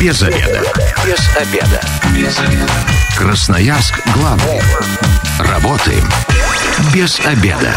Без 0.00 0.22
обеда. 0.22 0.62
Без 1.04 1.36
обеда. 1.36 1.80
Без 2.16 2.38
обеда. 2.38 2.72
Красноярск 3.18 4.00
главный. 4.14 4.62
Работаем 5.38 6.04
без 6.94 7.20
обеда. 7.20 7.74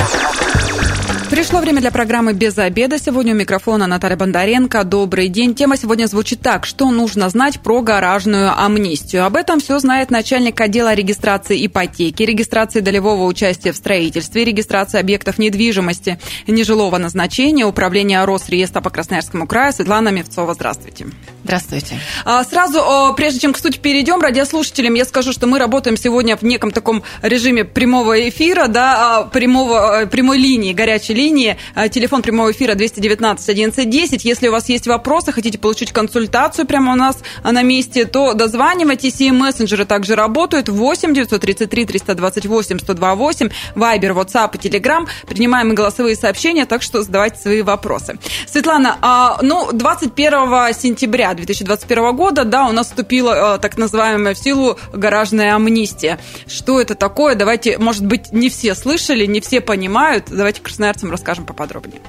Пришло 1.30 1.59
время 1.59 1.82
для 1.82 1.91
программы 1.91 2.32
«Без 2.32 2.57
обеда». 2.57 2.98
Сегодня 2.98 3.34
у 3.34 3.36
микрофона 3.36 3.88
Наталья 3.88 4.16
Бондаренко. 4.16 4.86
Добрый 4.86 5.28
день. 5.28 5.54
Тема 5.54 5.75
сегодня 5.75 6.05
звучит 6.05 6.39
так. 6.39 6.66
Что 6.66 6.91
нужно 6.91 7.28
знать 7.28 7.59
про 7.59 7.82
гаражную 7.82 8.58
амнистию? 8.58 9.26
Об 9.26 9.36
этом 9.36 9.60
все 9.60 9.80
знает 9.80 10.10
начальник 10.10 10.62
отдела 10.62 10.94
регистрации 10.94 11.66
ипотеки, 11.66 12.24
регистрации 12.24 12.80
долевого 12.80 13.26
участия 13.26 13.74
в 13.74 13.76
строительстве, 13.76 14.46
регистрации 14.46 15.00
объектов 15.00 15.40
недвижимости 15.40 16.20
нежилого 16.48 16.98
назначения, 17.00 17.66
управления 17.66 18.24
Росреестра 18.24 18.80
по 18.80 18.92
Красноярскому 18.92 19.46
краю 19.46 19.74
Светлана 19.74 20.08
Мевцова. 20.08 20.54
Здравствуйте. 20.54 21.08
Здравствуйте. 21.43 22.00
А, 22.24 22.43
сразу, 22.46 23.14
прежде 23.18 23.42
чем 23.42 23.52
к 23.52 23.57
сути 23.57 23.78
перейдем, 23.78 24.21
радиослушателям 24.21 24.93
я 24.93 25.04
скажу, 25.04 25.33
что 25.33 25.46
мы 25.46 25.60
работаем 25.60 25.97
сегодня 25.97 26.38
в 26.38 26.43
неком 26.43 26.71
таком 26.71 27.04
режиме 27.21 27.66
прямого 27.66 28.29
эфира, 28.29 28.68
да, 28.68 29.18
а, 29.19 29.24
прямого, 29.25 30.06
прямой 30.10 30.38
линии, 30.38 30.71
горячей 30.71 31.14
линии. 31.14 31.57
Э, 31.75 31.89
телефон 31.89 32.22
прямого 32.22 32.52
эфира 32.52 32.75
219 32.75 33.50
11 33.50 34.23
Если 34.23 34.47
у 34.47 34.52
вас 34.53 34.69
есть 34.69 34.88
вопросы, 34.88 35.33
хотите 35.33 35.58
получить 35.58 35.92
консультацию 35.92 36.66
прямо 36.66 36.94
у 36.94 36.95
нас 36.95 37.17
на 37.44 37.61
месте, 37.61 38.05
то 38.05 38.33
дозванивайтесь. 38.33 39.19
И 39.19 39.30
мессенджеры 39.31 39.86
также 39.86 40.16
работают. 40.16 40.69
8 40.69 41.14
933 41.14 41.86
328 41.86 42.80
128. 42.80 43.50
Вайбер, 43.75 44.11
WhatsApp 44.14 44.52
и 44.53 44.69
Telegram. 44.69 45.05
Принимаем 45.28 45.73
и 45.73 45.75
голосовые 45.75 46.16
сообщения, 46.16 46.66
так 46.66 46.81
что 46.81 47.02
задавайте 47.03 47.38
свои 47.41 47.61
вопросы. 47.61 48.17
Светлана, 48.47 48.97
а, 49.02 49.39
ну, 49.41 49.72
21 49.73 50.73
сентября 50.73 51.33
2021 51.36 52.16
года, 52.16 52.45
да, 52.45 52.67
у 52.67 52.72
нас 52.72 52.88
вступила 52.88 53.55
э, 53.55 53.59
так 53.59 53.77
называемая 53.77 54.33
в 54.33 54.38
силу 54.38 54.77
гаражная 54.94 55.55
амнистия. 55.55 56.19
Что 56.47 56.80
это 56.80 56.95
такое? 56.95 57.35
Давайте, 57.35 57.77
может 57.77 58.05
быть, 58.05 58.31
не 58.31 58.49
все 58.49 58.75
слышали, 58.75 59.25
не 59.25 59.41
все 59.41 59.61
понимают. 59.61 60.25
Давайте 60.30 60.61
красноярцам 60.61 61.11
расскажем 61.11 61.45
поподробнее. 61.45 62.02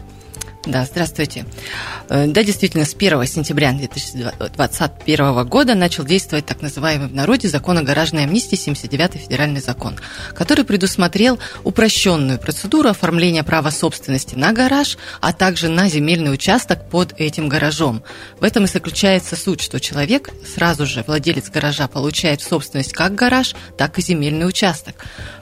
Да, 0.67 0.87
здравствуйте. 0.87 1.45
Э, 2.09 2.27
да, 2.27 2.43
действительно, 2.43 2.87
с 2.87 2.95
1 2.95 3.27
сентября 3.27 3.73
2021 3.73 5.47
года 5.47 5.75
начал 5.75 6.05
действовать 6.05 6.47
так 6.47 6.63
называемый 6.63 7.09
в 7.09 7.15
народе 7.15 7.49
закон 7.49 7.77
о 7.77 7.83
гаражной 7.83 8.25
амнистии, 8.25 8.57
79-й 8.57 9.19
федеральный 9.19 9.61
закон, 9.61 9.97
который 10.35 10.65
предусмотрел 10.65 11.39
упрощенную 11.65 12.39
процедуру 12.39 12.89
оформления 12.89 13.45
права 13.45 13.71
собственности 13.71 14.37
на 14.37 14.53
гараж, 14.53 14.97
а 15.21 15.35
также 15.35 15.69
на 15.69 15.89
земельный 15.91 16.33
участок 16.33 16.89
под 16.89 17.13
этим 17.19 17.51
гаражом. 17.51 18.03
В 18.41 18.45
этом 18.45 18.65
и 18.65 18.69
заключается 18.69 19.37
суть, 19.37 19.61
что 19.61 19.81
человек, 19.81 20.31
сразу 20.55 20.87
же 20.87 21.05
владелец 21.07 21.51
гаража, 21.51 21.89
получает 21.89 22.41
в 22.41 22.49
собственность 22.49 22.95
как 22.95 23.15
гараж, 23.15 23.55
так 23.77 23.99
и 23.99 24.03
земельный 24.03 24.49
участок. 24.49 24.95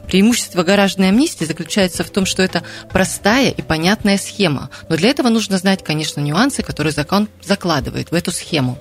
Преимущество 0.06 0.62
гаражной 0.62 1.08
амнистии 1.08 1.45
заключается 1.45 2.05
в 2.05 2.11
том, 2.11 2.27
что 2.27 2.42
это 2.42 2.62
простая 2.91 3.50
и 3.50 3.62
понятная 3.62 4.19
схема. 4.19 4.70
Но 4.89 4.97
для 4.97 5.11
этого 5.11 5.28
нужно 5.28 5.58
знать, 5.58 5.83
конечно, 5.83 6.20
нюансы, 6.20 6.62
которые 6.62 6.92
закон 6.92 7.28
закладывает 7.42 8.11
в 8.11 8.14
эту 8.14 8.33
схему. 8.33 8.78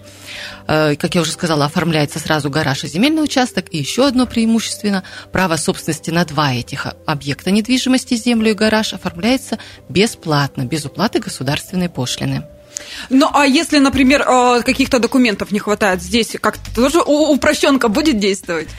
Э, 0.68 0.96
как 0.96 1.16
я 1.16 1.22
уже 1.22 1.32
сказала, 1.32 1.66
оформляется 1.66 2.20
сразу 2.20 2.50
гараж 2.50 2.84
и 2.84 2.88
земельный 2.88 3.24
участок. 3.24 3.66
И 3.72 3.78
еще 3.78 4.08
одно 4.08 4.26
преимущественно– 4.26 5.04
право 5.32 5.56
собственности 5.56 6.10
на 6.10 6.26
два 6.26 6.54
этих 6.54 6.88
объекта 7.06 7.52
недвижимости, 7.52 8.16
землю 8.16 8.52
и 8.52 8.54
гараж, 8.54 8.94
оформляется 8.94 9.58
бесплатно, 9.90 10.66
без 10.66 10.86
уплаты 10.86 11.20
государственной 11.20 11.90
пошлины. 11.90 12.44
Ну, 13.10 13.30
а 13.34 13.46
если, 13.46 13.80
например, 13.80 14.22
э, 14.22 14.62
каких-то 14.64 15.00
документов 15.00 15.52
не 15.52 15.60
хватает, 15.60 16.02
здесь 16.02 16.36
как-то 16.40 16.74
тоже 16.74 17.02
упрощенка 17.02 17.88
будет 17.88 18.20
действовать? 18.20 18.70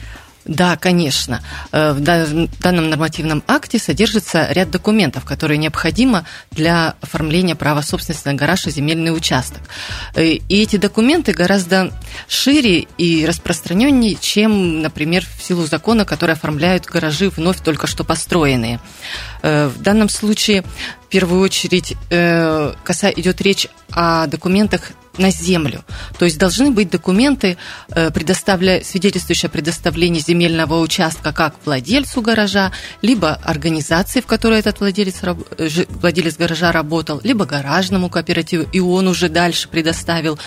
Да, 0.45 0.75
конечно. 0.75 1.41
Э, 1.71 1.93
в 1.93 2.01
данном 2.01 2.89
нормативном 2.89 3.43
акте 3.47 3.79
содержится 3.79 4.47
ряд 4.51 4.69
документов, 4.69 5.23
которые 5.23 5.57
необходимы 5.57 6.25
для 6.51 6.95
оформления 7.01 7.55
права 7.55 7.81
собственности 7.81 8.27
на 8.27 8.33
гараж 8.33 8.67
и 8.67 8.71
земельный 8.71 9.15
участок. 9.15 9.61
Э, 10.15 10.25
и 10.25 10.61
эти 10.61 10.75
документы 10.75 11.31
гораздо 11.31 11.91
шире 12.27 12.87
и 12.97 13.25
распространеннее, 13.25 14.15
чем, 14.19 14.81
например, 14.81 15.25
в 15.37 15.41
силу 15.41 15.65
закона, 15.65 16.03
которые 16.03 16.33
оформляют 16.33 16.85
гаражи 16.85 17.29
вновь 17.29 17.61
только 17.61 17.87
что 17.87 18.03
построенные. 18.03 18.81
Э, 19.43 19.67
в 19.67 19.81
данном 19.81 20.09
случае 20.09 20.63
в 20.63 21.07
первую 21.13 21.41
очередь 21.41 21.95
коса 22.09 23.11
идет 23.11 23.39
речь 23.41 23.67
о 23.91 24.25
документах 24.25 24.93
на 25.17 25.31
землю. 25.31 25.83
То 26.17 26.25
есть 26.25 26.37
должны 26.37 26.71
быть 26.71 26.89
документы, 26.89 27.57
э, 27.89 28.11
предоставля, 28.11 28.83
свидетельствующие 28.83 29.47
о 29.47 29.51
предоставлении 29.51 30.19
земельного 30.19 30.79
участка 30.79 31.31
как 31.33 31.55
владельцу 31.65 32.21
гаража, 32.21 32.71
либо 33.01 33.33
организации, 33.43 34.21
в 34.21 34.25
которой 34.25 34.59
этот 34.59 34.79
владелец, 34.79 35.15
э, 35.23 35.85
владелец 35.89 36.37
гаража 36.37 36.71
работал, 36.71 37.21
либо 37.23 37.45
гаражному 37.45 38.09
кооперативу, 38.09 38.65
и 38.71 38.79
он 38.79 39.07
уже 39.07 39.29
дальше 39.29 39.69
предоставил 39.69 40.39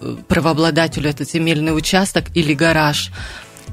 э, 0.00 0.16
правообладателю 0.28 1.10
этот 1.10 1.30
земельный 1.30 1.76
участок 1.76 2.24
или 2.34 2.54
гараж. 2.54 3.10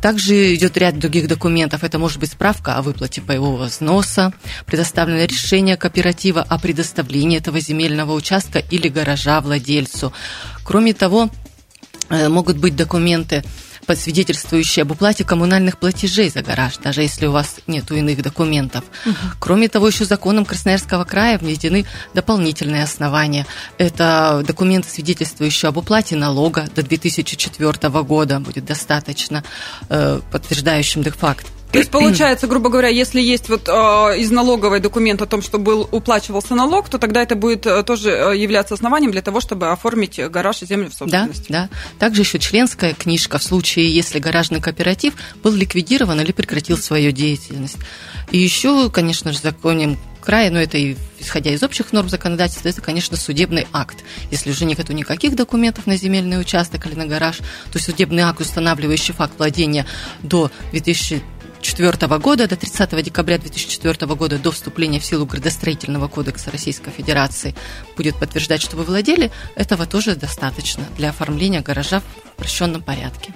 Также 0.01 0.55
идет 0.55 0.77
ряд 0.77 0.99
других 0.99 1.27
документов. 1.27 1.83
Это 1.83 1.97
может 1.97 2.19
быть 2.19 2.31
справка 2.31 2.75
о 2.75 2.81
выплате 2.81 3.21
боевого 3.21 3.65
взноса, 3.65 4.33
предоставленное 4.65 5.25
решение 5.27 5.77
кооператива 5.77 6.41
о 6.41 6.59
предоставлении 6.59 7.37
этого 7.37 7.59
земельного 7.59 8.13
участка 8.13 8.59
или 8.59 8.89
гаража 8.89 9.39
владельцу. 9.41 10.13
Кроме 10.63 10.93
того, 10.93 11.29
э, 12.09 12.27
могут 12.27 12.57
быть 12.57 12.75
документы 12.75 13.43
свидетельствующие 13.95 14.83
об 14.83 14.91
уплате 14.91 15.23
коммунальных 15.23 15.77
платежей 15.77 16.29
за 16.29 16.41
гараж, 16.41 16.77
даже 16.77 17.01
если 17.01 17.27
у 17.27 17.31
вас 17.31 17.57
нет 17.67 17.91
иных 17.91 18.21
документов. 18.21 18.83
Угу. 19.05 19.15
Кроме 19.39 19.67
того, 19.67 19.87
еще 19.87 20.05
законом 20.05 20.45
Красноярского 20.45 21.03
края 21.03 21.37
введены 21.37 21.85
дополнительные 22.13 22.83
основания. 22.83 23.45
Это 23.77 24.43
документы, 24.45 24.89
свидетельствующие 24.89 25.69
об 25.69 25.77
уплате 25.77 26.15
налога 26.15 26.67
до 26.75 26.83
2004 26.83 28.03
года 28.03 28.39
будет 28.39 28.65
достаточно, 28.65 29.43
э, 29.89 30.19
подтверждающим 30.31 31.03
де-факт 31.03 31.47
то 31.73 31.79
есть, 31.79 31.89
получается, 31.89 32.45
грубо 32.45 32.69
говоря, 32.69 32.87
если 32.87 33.19
есть 33.19 33.49
вот 33.49 33.67
э, 33.67 33.71
из 34.19 34.29
налоговой 34.29 34.79
документ 34.79 35.23
о 35.23 35.25
том, 35.25 35.41
что 35.41 35.57
был 35.57 35.89
уплачивался 35.91 36.53
налог, 36.53 36.87
то 36.87 36.99
тогда 36.99 37.23
это 37.23 37.35
будет 37.35 37.65
э, 37.65 37.81
тоже 37.81 38.11
э, 38.11 38.37
являться 38.37 38.75
основанием 38.75 39.11
для 39.11 39.23
того, 39.23 39.39
чтобы 39.41 39.71
оформить 39.71 40.19
гараж 40.29 40.61
и 40.61 40.67
землю 40.67 40.91
в 40.91 40.93
собственность. 40.93 41.47
Да, 41.49 41.69
да. 41.71 41.77
Также 41.97 42.21
еще 42.21 42.37
членская 42.37 42.93
книжка 42.93 43.39
в 43.39 43.43
случае, 43.43 43.93
если 43.93 44.19
гаражный 44.19 44.61
кооператив 44.61 45.15
был 45.41 45.51
ликвидирован 45.51 46.21
или 46.21 46.31
прекратил 46.31 46.77
свою 46.77 47.11
деятельность. 47.11 47.77
И 48.29 48.37
еще, 48.37 48.91
конечно 48.91 49.31
же, 49.31 49.39
законом 49.39 49.97
края, 50.23 50.49
но 50.51 50.59
это 50.59 50.77
и 50.77 50.95
исходя 51.19 51.51
из 51.51 51.63
общих 51.63 51.91
норм 51.91 52.07
законодательства, 52.07 52.69
это, 52.69 52.81
конечно, 52.81 53.17
судебный 53.17 53.67
акт. 53.73 53.97
Если 54.31 54.51
уже 54.51 54.65
нет 54.65 54.87
никаких 54.89 55.35
документов 55.35 55.87
на 55.87 55.97
земельный 55.97 56.39
участок 56.39 56.85
или 56.85 56.95
на 56.95 57.05
гараж, 57.05 57.39
то 57.71 57.79
судебный 57.79 58.23
акт, 58.23 58.39
устанавливающий 58.39 59.13
факт 59.13 59.33
владения 59.37 59.85
до 60.21 60.51
2000 60.71 61.21
2004 61.63 62.19
года 62.19 62.47
до 62.47 62.57
30 62.57 63.03
декабря 63.03 63.37
2004 63.37 64.13
года 64.15 64.37
до 64.37 64.51
вступления 64.51 64.99
в 64.99 65.05
силу 65.05 65.25
градостроительного 65.25 66.09
кодекса 66.09 66.51
Российской 66.51 66.91
Федерации 66.91 67.55
будет 67.95 68.17
подтверждать, 68.17 68.61
что 68.61 68.75
вы 68.75 68.83
владели, 68.83 69.31
этого 69.55 69.85
тоже 69.85 70.15
достаточно 70.15 70.83
для 70.97 71.09
оформления 71.09 71.61
гаража 71.61 72.01
в 72.01 72.33
упрощенном 72.35 72.81
порядке. 72.81 73.33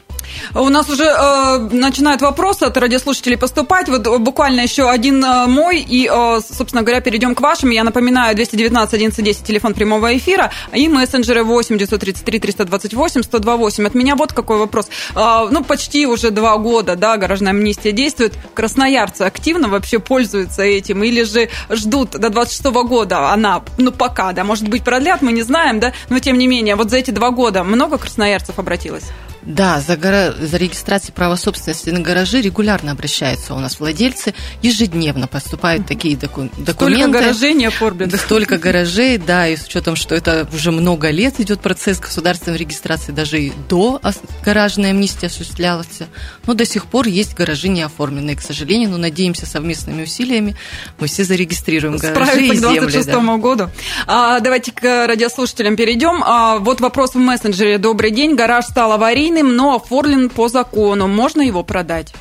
У 0.55 0.69
нас 0.69 0.89
уже 0.89 1.03
э, 1.03 1.57
начинают 1.71 2.21
вопросы 2.21 2.63
от 2.63 2.77
радиослушателей 2.77 3.37
поступать. 3.37 3.89
Вот 3.89 4.07
буквально 4.19 4.61
еще 4.61 4.89
один 4.89 5.23
э, 5.23 5.47
мой, 5.47 5.79
и, 5.79 6.09
э, 6.11 6.39
собственно 6.41 6.83
говоря, 6.83 7.01
перейдем 7.01 7.35
к 7.35 7.41
вашим. 7.41 7.69
Я 7.69 7.83
напоминаю, 7.83 8.35
219 8.35 8.93
1110 8.93 9.43
телефон 9.43 9.73
прямого 9.73 10.15
эфира, 10.17 10.51
и 10.73 10.87
мессенджеры 10.87 11.43
8 11.43 11.77
933 11.77 12.39
328 12.39 13.23
128. 13.23 13.87
От 13.87 13.93
меня 13.93 14.15
вот 14.15 14.33
какой 14.33 14.57
вопрос. 14.57 14.89
Э, 15.15 15.47
ну, 15.51 15.63
почти 15.63 16.05
уже 16.05 16.31
два 16.31 16.57
года, 16.57 16.95
да, 16.95 17.17
гаражная 17.17 17.51
амнистия 17.51 17.91
действует. 17.91 18.33
Красноярцы 18.53 19.23
активно 19.23 19.67
вообще 19.67 19.99
пользуются 19.99 20.63
этим, 20.63 21.03
или 21.03 21.23
же 21.23 21.49
ждут 21.69 22.11
до 22.11 22.29
26 22.29 22.65
года 22.87 23.31
она, 23.31 23.63
ну, 23.77 23.91
пока, 23.91 24.33
да, 24.33 24.43
может 24.43 24.67
быть, 24.67 24.83
продлят, 24.83 25.21
мы 25.21 25.31
не 25.31 25.41
знаем, 25.43 25.79
да, 25.79 25.93
но 26.09 26.19
тем 26.19 26.37
не 26.37 26.47
менее, 26.47 26.75
вот 26.75 26.89
за 26.89 26.97
эти 26.97 27.11
два 27.11 27.31
года 27.31 27.63
много 27.63 27.97
красноярцев 27.97 28.59
обратилось? 28.59 29.05
Да, 29.47 29.79
за, 29.79 29.95
гора... 29.95 30.33
за 30.33 30.57
регистрацией 30.57 31.13
права 31.13 31.37
собственности 31.37 31.89
на 31.89 32.01
гаражи 32.01 32.41
регулярно 32.41 32.91
обращаются 32.91 33.53
у 33.53 33.59
нас 33.59 33.79
владельцы, 33.79 34.33
ежедневно 34.61 35.27
поступают 35.27 35.87
такие 35.87 36.17
доку... 36.17 36.49
документы. 36.57 36.73
Столько 36.75 37.19
гаражей 37.19 37.53
не 37.53 37.65
оформлено. 37.65 38.17
Столько 38.17 38.57
гаражей, 38.57 39.17
да, 39.17 39.47
и 39.47 39.55
с 39.55 39.65
учетом, 39.65 39.95
что 39.95 40.15
это 40.15 40.47
уже 40.53 40.71
много 40.71 41.09
лет 41.11 41.39
идет 41.39 41.61
процесс 41.61 41.99
государственной 41.99 42.57
регистрации, 42.57 43.13
даже 43.13 43.41
и 43.41 43.53
до 43.69 44.01
гаражной 44.43 44.89
амнистии 44.89 45.27
осуществлялся, 45.27 46.07
но 46.45 46.53
до 46.53 46.65
сих 46.65 46.85
пор 46.85 47.07
есть 47.07 47.33
гаражи 47.33 47.69
не 47.69 47.83
оформленные, 47.83 48.35
к 48.35 48.41
сожалению, 48.41 48.89
но 48.89 48.97
надеемся 48.97 49.45
совместными 49.45 50.03
усилиями 50.03 50.57
мы 50.99 51.07
все 51.07 51.23
зарегистрируем 51.23 51.97
гаражи 51.97 52.47
и 52.47 52.55
земли. 52.55 52.79
к 52.79 52.81
26 52.81 53.07
да. 53.07 53.37
году. 53.37 53.69
А, 54.07 54.39
давайте 54.39 54.71
к 54.71 55.07
радиослушателям 55.07 55.75
перейдем. 55.75 56.23
А, 56.23 56.57
вот 56.57 56.81
вопрос 56.81 57.13
в 57.13 57.17
мессенджере. 57.17 57.77
Добрый 57.77 58.11
день, 58.11 58.35
гараж 58.35 58.65
стал 58.65 58.91
аварийным, 58.91 59.36
но 59.43 59.75
оформлен 59.75 60.29
по 60.29 60.47
закону. 60.47 61.07
Можно 61.07 61.41
его 61.41 61.63
продать? 61.63 62.13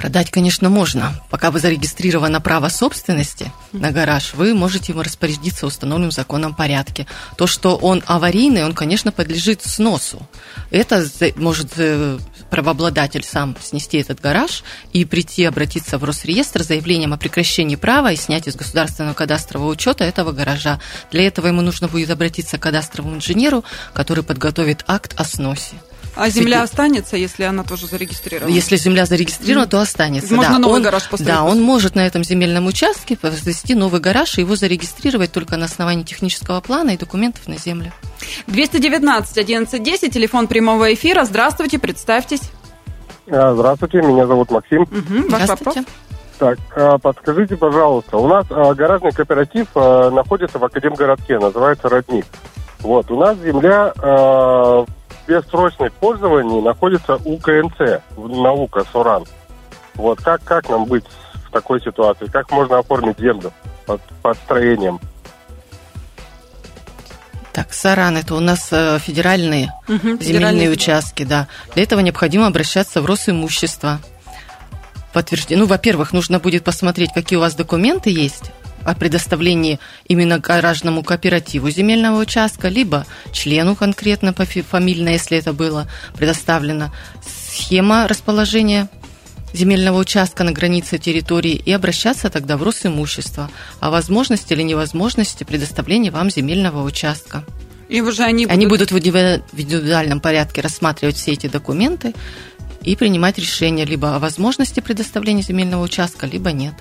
Продать, 0.00 0.30
конечно, 0.30 0.70
можно. 0.70 1.12
Пока 1.28 1.50
вы 1.50 1.60
зарегистрировано 1.60 2.40
право 2.40 2.70
собственности 2.70 3.52
на 3.72 3.90
гараж, 3.90 4.32
вы 4.32 4.54
можете 4.54 4.92
ему 4.92 5.02
распорядиться 5.02 5.66
в 5.66 5.68
установленном 5.68 6.10
законом 6.10 6.54
порядке. 6.54 7.06
То, 7.36 7.46
что 7.46 7.76
он 7.76 8.02
аварийный, 8.06 8.64
он, 8.64 8.72
конечно, 8.72 9.12
подлежит 9.12 9.62
сносу. 9.62 10.26
Это 10.70 11.06
может 11.36 11.72
э, 11.76 12.18
правообладатель 12.50 13.24
сам 13.24 13.56
снести 13.60 13.98
этот 13.98 14.20
гараж 14.20 14.64
и 14.92 15.04
прийти 15.04 15.44
обратиться 15.44 15.98
в 15.98 16.04
Росреестр 16.04 16.62
с 16.62 16.66
заявлением 16.66 17.12
о 17.12 17.18
прекращении 17.18 17.76
права 17.76 18.12
и 18.12 18.16
снятии 18.16 18.50
из 18.50 18.56
государственного 18.56 19.14
кадастрового 19.14 19.70
учета 19.70 20.04
этого 20.04 20.32
гаража. 20.32 20.80
Для 21.10 21.26
этого 21.26 21.46
ему 21.46 21.62
нужно 21.62 21.88
будет 21.88 22.10
обратиться 22.10 22.58
к 22.58 22.62
кадастровому 22.62 23.16
инженеру, 23.16 23.64
который 23.94 24.24
подготовит 24.24 24.84
акт 24.86 25.14
о 25.16 25.24
сносе. 25.24 25.76
А 26.16 26.28
земля 26.28 26.62
останется, 26.62 27.16
если 27.16 27.44
она 27.44 27.62
тоже 27.62 27.86
зарегистрирована? 27.86 28.52
Если 28.52 28.76
земля 28.76 29.06
зарегистрирована, 29.06 29.66
то 29.66 29.80
останется. 29.80 30.34
Можно 30.34 30.54
да. 30.54 30.58
новый 30.58 30.76
он, 30.76 30.82
гараж 30.82 31.08
поставить? 31.08 31.26
Да, 31.26 31.44
он 31.44 31.62
может 31.62 31.94
на 31.94 32.06
этом 32.06 32.24
земельном 32.24 32.66
участке 32.66 33.16
возвести 33.22 33.74
новый 33.74 34.00
гараж 34.00 34.38
и 34.38 34.40
его 34.40 34.56
зарегистрировать 34.56 35.32
только 35.32 35.56
на 35.56 35.66
основании 35.66 36.02
технического 36.02 36.60
плана 36.60 36.90
и 36.90 36.96
документов 36.96 37.46
на 37.48 37.58
землю. 37.58 37.92
219 38.48 39.38
1110, 39.38 40.12
телефон 40.12 40.46
прямого 40.48 40.92
эфира. 40.92 41.24
Здравствуйте, 41.24 41.78
представьтесь. 41.78 42.42
А, 43.30 43.54
здравствуйте, 43.54 44.02
меня 44.02 44.26
зовут 44.26 44.50
Максим. 44.50 44.82
Угу, 44.82 45.30
ваш 45.30 45.42
Здравствуйте. 45.42 45.80
Вопрос? 45.80 45.84
Так, 46.38 46.58
а, 46.74 46.98
подскажите, 46.98 47.56
пожалуйста, 47.56 48.16
у 48.16 48.26
нас 48.26 48.46
а, 48.50 48.74
гаражный 48.74 49.12
кооператив 49.12 49.68
находится 49.74 50.58
в 50.58 50.64
Академгородке, 50.64 51.38
называется 51.38 51.88
«Родник». 51.88 52.26
Вот, 52.80 53.10
у 53.10 53.20
нас 53.20 53.36
земля 53.38 53.92
бессрочное 55.30 55.90
пользование 55.90 56.60
находится 56.60 57.14
у 57.24 57.38
КНЦ, 57.38 58.02
наука, 58.16 58.84
Суран. 58.90 59.24
Вот 59.94 60.20
как, 60.20 60.42
как 60.42 60.68
нам 60.68 60.86
быть 60.86 61.04
в 61.46 61.52
такой 61.52 61.80
ситуации? 61.80 62.26
Как 62.26 62.50
можно 62.50 62.78
оформить 62.78 63.18
землю 63.18 63.52
под, 63.86 64.00
под 64.22 64.36
строением? 64.38 64.98
Так, 67.52 67.72
Саран, 67.72 68.16
это 68.16 68.34
у 68.34 68.40
нас 68.40 68.68
э, 68.72 68.98
федеральные 68.98 69.72
угу, 69.88 70.20
земельные 70.20 70.70
участки, 70.70 71.24
да. 71.24 71.46
Для 71.74 71.84
этого 71.84 72.00
необходимо 72.00 72.46
обращаться 72.46 73.00
в 73.00 73.06
Росимущество. 73.06 74.00
Подтверждение. 75.12 75.62
Ну, 75.62 75.68
во-первых, 75.68 76.12
нужно 76.12 76.38
будет 76.38 76.64
посмотреть, 76.64 77.12
какие 77.12 77.36
у 77.36 77.40
вас 77.40 77.54
документы 77.54 78.10
есть 78.10 78.52
о 78.84 78.94
предоставлении 78.94 79.78
именно 80.06 80.38
гаражному 80.38 81.02
кооперативу 81.02 81.70
земельного 81.70 82.20
участка, 82.20 82.68
либо 82.68 83.06
члену 83.32 83.76
конкретно 83.76 84.34
фамильно, 84.34 85.10
если 85.10 85.38
это 85.38 85.52
было 85.52 85.88
предоставлено, 86.16 86.92
схема 87.22 88.08
расположения 88.08 88.88
земельного 89.52 89.98
участка 89.98 90.44
на 90.44 90.52
границе 90.52 90.98
территории 90.98 91.54
и 91.54 91.72
обращаться 91.72 92.30
тогда 92.30 92.56
в 92.56 92.62
Росимущество 92.62 93.50
о 93.80 93.90
возможности 93.90 94.52
или 94.52 94.62
невозможности 94.62 95.44
предоставления 95.44 96.10
вам 96.10 96.30
земельного 96.30 96.82
участка. 96.84 97.44
И 97.88 98.00
уже 98.00 98.22
они 98.22 98.46
будут... 98.46 98.56
Они 98.56 98.66
будут 98.66 98.92
в 98.92 98.98
индивидуальном 98.98 100.20
порядке 100.20 100.60
рассматривать 100.60 101.16
все 101.16 101.32
эти 101.32 101.48
документы 101.48 102.14
и 102.82 102.96
принимать 102.96 103.38
решение 103.38 103.84
либо 103.84 104.16
о 104.16 104.18
возможности 104.18 104.80
предоставления 104.80 105.42
земельного 105.42 105.82
участка, 105.82 106.26
либо 106.26 106.52
нет. 106.52 106.74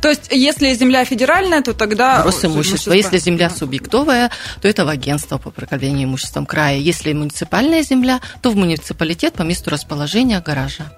То 0.00 0.08
есть, 0.08 0.28
если 0.30 0.72
земля 0.74 1.04
федеральная, 1.04 1.62
то 1.62 1.74
тогда... 1.74 2.22
Росимущество. 2.22 2.92
Если 2.92 3.18
земля 3.18 3.50
субъектовая, 3.50 4.30
то 4.60 4.68
это 4.68 4.84
в 4.84 4.88
агентство 4.88 5.38
по 5.38 5.48
управлению 5.48 6.08
имуществом 6.08 6.46
края. 6.46 6.78
Если 6.78 7.12
муниципальная 7.12 7.82
земля, 7.82 8.20
то 8.40 8.50
в 8.50 8.56
муниципалитет 8.56 9.34
по 9.34 9.42
месту 9.42 9.70
расположения 9.70 10.40
гаража. 10.40 10.92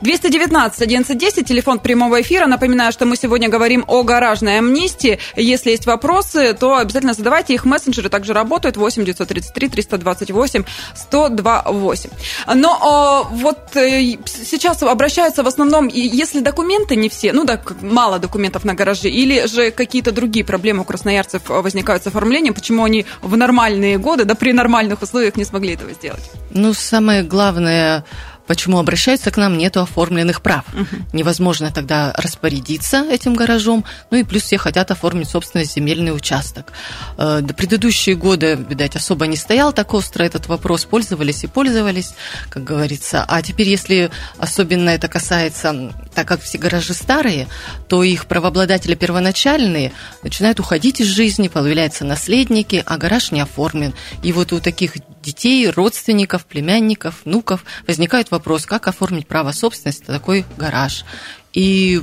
219 0.00 0.82
1110, 0.82 1.46
телефон 1.46 1.78
прямого 1.78 2.20
эфира. 2.20 2.46
Напоминаю, 2.46 2.92
что 2.92 3.06
мы 3.06 3.16
сегодня 3.16 3.48
говорим 3.48 3.84
о 3.86 4.02
гаражной 4.02 4.58
амнистии. 4.58 5.18
Если 5.36 5.70
есть 5.70 5.86
вопросы, 5.86 6.54
то 6.54 6.76
обязательно 6.76 7.14
задавайте 7.14 7.54
их. 7.54 7.64
Мессенджеры 7.64 8.08
также 8.08 8.32
работают. 8.32 8.76
8 8.76 9.04
933 9.04 9.68
328 9.68 10.64
128. 10.94 12.10
Но 12.54 12.78
о, 12.80 13.28
вот 13.30 13.76
э, 13.76 14.16
сейчас 14.26 14.82
обращаются 14.82 15.42
в 15.42 15.46
основном, 15.46 15.88
если 15.88 16.40
документы 16.40 16.96
не 16.96 17.08
все, 17.08 17.32
ну 17.32 17.44
да, 17.44 17.60
мало 17.80 18.18
документов 18.18 18.64
на 18.64 18.74
гараже, 18.74 19.08
или 19.08 19.46
же 19.46 19.70
какие-то 19.70 20.12
другие 20.12 20.44
проблемы 20.44 20.82
у 20.82 20.84
красноярцев 20.84 21.42
возникают 21.48 22.02
с 22.04 22.06
оформлением, 22.06 22.54
почему 22.54 22.84
они 22.84 23.06
в 23.22 23.36
нормальные 23.36 23.98
годы, 23.98 24.24
да 24.24 24.34
при 24.34 24.52
нормальных 24.52 25.02
условиях 25.02 25.36
не 25.36 25.44
смогли 25.44 25.74
этого 25.74 25.92
сделать? 25.92 26.30
Ну, 26.50 26.72
самое 26.72 27.22
главное 27.22 28.04
Почему 28.46 28.78
обращаются 28.78 29.30
к 29.30 29.36
нам, 29.36 29.58
нету 29.58 29.80
оформленных 29.80 30.42
прав. 30.42 30.64
Угу. 30.72 30.86
Невозможно 31.12 31.70
тогда 31.70 32.12
распорядиться 32.16 33.04
этим 33.10 33.34
гаражом, 33.34 33.84
ну 34.10 34.18
и 34.18 34.24
плюс 34.24 34.42
все 34.42 34.58
хотят 34.58 34.90
оформить 34.90 35.28
собственный 35.28 35.64
земельный 35.64 36.14
участок. 36.14 36.72
Э, 37.18 37.40
до 37.42 37.54
предыдущие 37.54 38.16
годы, 38.16 38.58
видать, 38.68 38.96
особо 38.96 39.26
не 39.26 39.36
стоял 39.36 39.72
так 39.72 39.92
остро 39.94 40.22
этот 40.22 40.46
вопрос, 40.46 40.84
пользовались 40.84 41.44
и 41.44 41.46
пользовались, 41.46 42.14
как 42.48 42.64
говорится. 42.64 43.24
А 43.26 43.42
теперь, 43.42 43.68
если 43.68 44.10
особенно 44.38 44.90
это 44.90 45.08
касается, 45.08 45.92
так 46.14 46.28
как 46.28 46.40
все 46.42 46.58
гаражи 46.58 46.94
старые, 46.94 47.48
то 47.88 48.02
их 48.02 48.26
правообладатели 48.26 48.94
первоначальные 48.94 49.92
начинают 50.22 50.60
уходить 50.60 51.00
из 51.00 51.06
жизни, 51.06 51.48
появляются 51.48 52.04
наследники, 52.04 52.82
а 52.86 52.96
гараж 52.96 53.32
не 53.32 53.40
оформлен. 53.40 53.94
И 54.22 54.32
вот 54.32 54.52
у 54.52 54.60
таких 54.60 54.94
детей, 55.22 55.68
родственников, 55.68 56.46
племянников, 56.46 57.22
внуков 57.24 57.64
возникает 57.86 58.30
вопрос, 58.30 58.35
как 58.66 58.88
оформить 58.88 59.26
право 59.26 59.52
собственности 59.52 60.04
на 60.06 60.14
такой 60.14 60.44
гараж. 60.56 61.04
И 61.52 62.02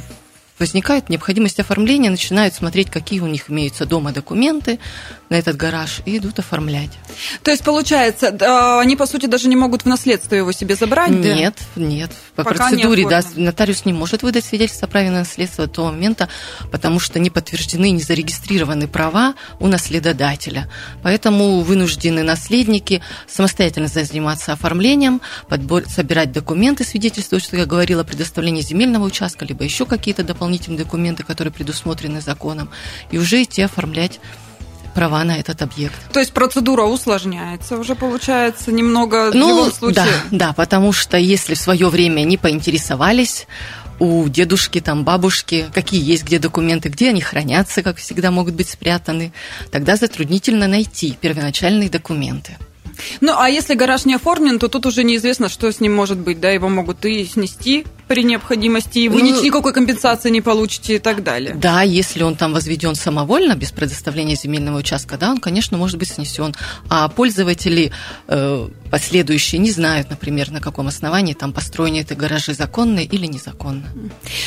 возникает 0.59 1.09
необходимость 1.09 1.59
оформления, 1.59 2.09
начинают 2.09 2.53
смотреть, 2.53 2.89
какие 2.89 3.19
у 3.19 3.27
них 3.27 3.49
имеются 3.49 3.85
дома 3.85 4.11
документы 4.11 4.79
на 5.33 5.37
этот 5.37 5.57
гараж 5.57 6.01
и 6.05 6.17
идут 6.17 6.37
оформлять. 6.37 6.91
То 7.41 7.49
есть, 7.49 7.63
получается, 7.63 8.27
они, 8.79 8.95
по 8.95 9.07
сути, 9.07 9.25
даже 9.25 9.47
не 9.47 9.55
могут 9.55 9.81
в 9.81 9.87
наследство 9.87 10.35
его 10.35 10.51
себе 10.51 10.75
забрать? 10.75 11.09
Нет, 11.09 11.55
да? 11.75 11.81
нет. 11.81 12.11
По 12.35 12.43
Пока 12.43 12.69
процедуре, 12.69 13.09
да, 13.09 13.21
нотариус 13.35 13.85
не 13.85 13.93
может 13.93 14.21
выдать 14.21 14.45
свидетельство 14.45 14.87
о 14.87 14.91
праве 14.91 15.09
на 15.09 15.19
наследство 15.19 15.65
до 15.65 15.73
того 15.73 15.91
момента, 15.91 16.29
потому 16.71 16.99
что 16.99 17.19
не 17.19 17.31
подтверждены, 17.31 17.89
не 17.89 18.01
зарегистрированы 18.01 18.87
права 18.87 19.33
у 19.59 19.67
наследодателя. 19.67 20.69
Поэтому 21.01 21.61
вынуждены 21.61 22.21
наследники 22.21 23.01
самостоятельно 23.27 23.87
заниматься 23.87 24.53
оформлением, 24.53 25.19
подбор, 25.49 25.83
собирать 25.87 26.31
документы, 26.31 26.83
свидетельствуют, 26.83 27.43
что 27.43 27.57
я 27.57 27.65
говорила, 27.65 28.03
предоставление 28.03 28.61
земельного 28.61 29.05
участка, 29.05 29.45
либо 29.45 29.63
еще 29.63 29.87
какие-то 29.87 30.23
дополнительные 30.23 30.77
документы, 30.77 31.23
которые 31.23 31.51
предусмотрены 31.51 32.21
законом, 32.21 32.69
и 33.09 33.17
уже 33.17 33.41
идти 33.41 33.63
оформлять 33.63 34.19
права 34.93 35.23
на 35.23 35.37
этот 35.37 35.61
объект. 35.61 35.95
То 36.11 36.19
есть 36.19 36.33
процедура 36.33 36.83
усложняется 36.83 37.77
уже, 37.77 37.95
получается, 37.95 38.71
немного 38.71 39.31
ну, 39.33 39.45
в 39.45 39.49
любом 39.49 39.71
случае? 39.73 40.05
Да, 40.31 40.47
да, 40.47 40.53
потому 40.53 40.91
что 40.93 41.17
если 41.17 41.55
в 41.55 41.59
свое 41.59 41.89
время 41.89 42.21
не 42.23 42.37
поинтересовались, 42.37 43.47
у 43.99 44.27
дедушки, 44.27 44.81
там, 44.81 45.03
бабушки, 45.03 45.65
какие 45.73 46.03
есть 46.03 46.23
где 46.23 46.39
документы, 46.39 46.89
где 46.89 47.09
они 47.09 47.21
хранятся, 47.21 47.83
как 47.83 47.97
всегда 47.97 48.31
могут 48.31 48.55
быть 48.55 48.69
спрятаны, 48.69 49.33
тогда 49.71 49.95
затруднительно 49.95 50.67
найти 50.67 51.17
первоначальные 51.19 51.89
документы. 51.89 52.57
Ну, 53.21 53.33
а 53.37 53.49
если 53.49 53.73
гараж 53.75 54.05
не 54.05 54.15
оформлен, 54.15 54.59
то 54.59 54.67
тут 54.67 54.85
уже 54.85 55.03
неизвестно, 55.03 55.49
что 55.49 55.71
с 55.71 55.79
ним 55.79 55.95
может 55.95 56.17
быть, 56.17 56.39
да, 56.39 56.51
его 56.51 56.69
могут 56.69 57.05
и 57.05 57.25
снести, 57.25 57.85
при 58.07 58.23
необходимости, 58.23 58.99
и 58.99 59.09
вы 59.09 59.23
ну, 59.23 59.41
никакой 59.43 59.73
компенсации 59.73 60.29
не 60.29 60.41
получите 60.41 60.95
и 60.95 60.99
так 60.99 61.23
далее. 61.23 61.55
Да, 61.55 61.81
если 61.81 62.23
он 62.23 62.35
там 62.35 62.53
возведен 62.53 62.95
самовольно, 62.95 63.55
без 63.55 63.71
предоставления 63.71 64.35
земельного 64.35 64.77
участка, 64.77 65.17
да, 65.17 65.31
он, 65.31 65.39
конечно, 65.39 65.77
может 65.77 65.97
быть 65.97 66.09
снесен. 66.09 66.55
А 66.89 67.07
пользователи 67.07 67.91
э, 68.27 68.69
последующие 68.91 69.59
не 69.59 69.71
знают, 69.71 70.09
например, 70.09 70.51
на 70.51 70.61
каком 70.61 70.87
основании 70.87 71.33
там 71.33 71.53
построены 71.53 72.01
эти 72.01 72.13
гаражи, 72.13 72.53
законные 72.53 73.05
или 73.05 73.25
незаконно. 73.25 73.85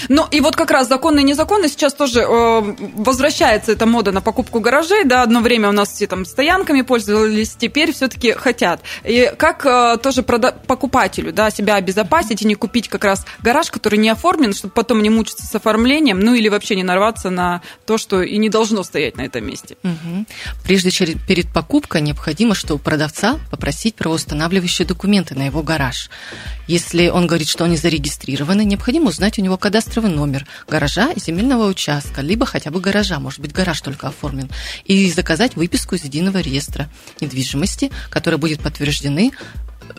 Ну, 0.09 0.27
и 0.31 0.41
вот 0.41 0.57
как 0.57 0.71
раз 0.71 0.89
законно 0.89 1.21
и 1.21 1.23
незаконно 1.23 1.69
сейчас 1.69 1.95
тоже 1.95 2.21
э, 2.21 2.75
возвращается 2.97 3.73
эта 3.73 3.87
мода 3.87 4.13
на 4.13 4.21
покупку 4.21 4.61
гаражей, 4.61 5.05
да, 5.05 5.23
одно 5.23 5.41
время 5.41 5.69
у 5.69 5.73
нас 5.73 5.91
все 5.93 6.07
там 6.07 6.25
стоянками 6.25 6.83
пользовались, 6.83 7.57
теперь 7.59 7.93
все-таки 7.93 8.33
хотят. 8.33 8.81
И 9.05 9.33
как 9.37 9.67
э, 9.67 9.97
тоже 10.03 10.23
прода- 10.23 10.55
покупателю, 10.67 11.33
да, 11.33 11.51
себя 11.51 11.75
обезопасить 11.75 12.43
и 12.43 12.47
не 12.47 12.55
купить 12.55 12.89
как 12.89 13.05
раз 13.05 13.25
гараж, 13.47 13.71
который 13.71 14.01
не 14.01 14.09
оформлен, 14.09 14.53
чтобы 14.53 14.75
потом 14.75 15.03
не 15.05 15.09
мучиться 15.09 15.47
с 15.47 15.55
оформлением, 15.55 16.19
ну 16.19 16.35
или 16.35 16.49
вообще 16.49 16.75
не 16.75 16.83
нарваться 16.83 17.31
на 17.31 17.63
то, 17.87 17.97
что 17.97 18.21
и 18.23 18.39
не 18.39 18.49
должно 18.49 18.83
стоять 18.83 19.17
на 19.17 19.23
этом 19.23 19.47
месте. 19.47 19.77
Угу. 19.85 20.27
Прежде 20.65 20.91
чем 20.91 21.17
перед 21.29 21.53
покупкой 21.53 22.01
необходимо, 22.01 22.57
что 22.57 22.75
у 22.75 22.79
продавца 22.79 23.39
попросить 23.53 23.95
правоустанавливающие 23.95 24.85
документы 24.85 25.37
на 25.37 25.47
его 25.47 25.63
гараж. 25.63 26.11
Если 26.67 27.07
он 27.07 27.29
говорит, 27.29 27.49
что 27.49 27.65
они 27.65 27.77
зарегистрированы, 27.77 28.65
необходимо 28.65 29.11
узнать 29.11 29.39
у 29.39 29.43
него 29.43 29.57
кадастровый 29.57 30.11
номер 30.11 30.45
гаража 30.69 31.13
и 31.13 31.21
земельного 31.21 31.69
участка, 31.69 32.23
либо 32.23 32.47
хотя 32.47 32.73
бы 32.73 32.81
гаража, 32.81 33.21
может 33.21 33.39
быть, 33.39 33.53
гараж 33.53 33.81
только 33.81 34.09
оформлен, 34.09 34.51
и 34.85 35.09
заказать 35.13 35.55
выписку 35.55 35.95
из 35.95 36.03
единого 36.03 36.39
реестра 36.39 36.89
недвижимости, 37.21 37.93
которая 38.11 38.39
будет 38.39 38.61
подтверждены 38.61 39.31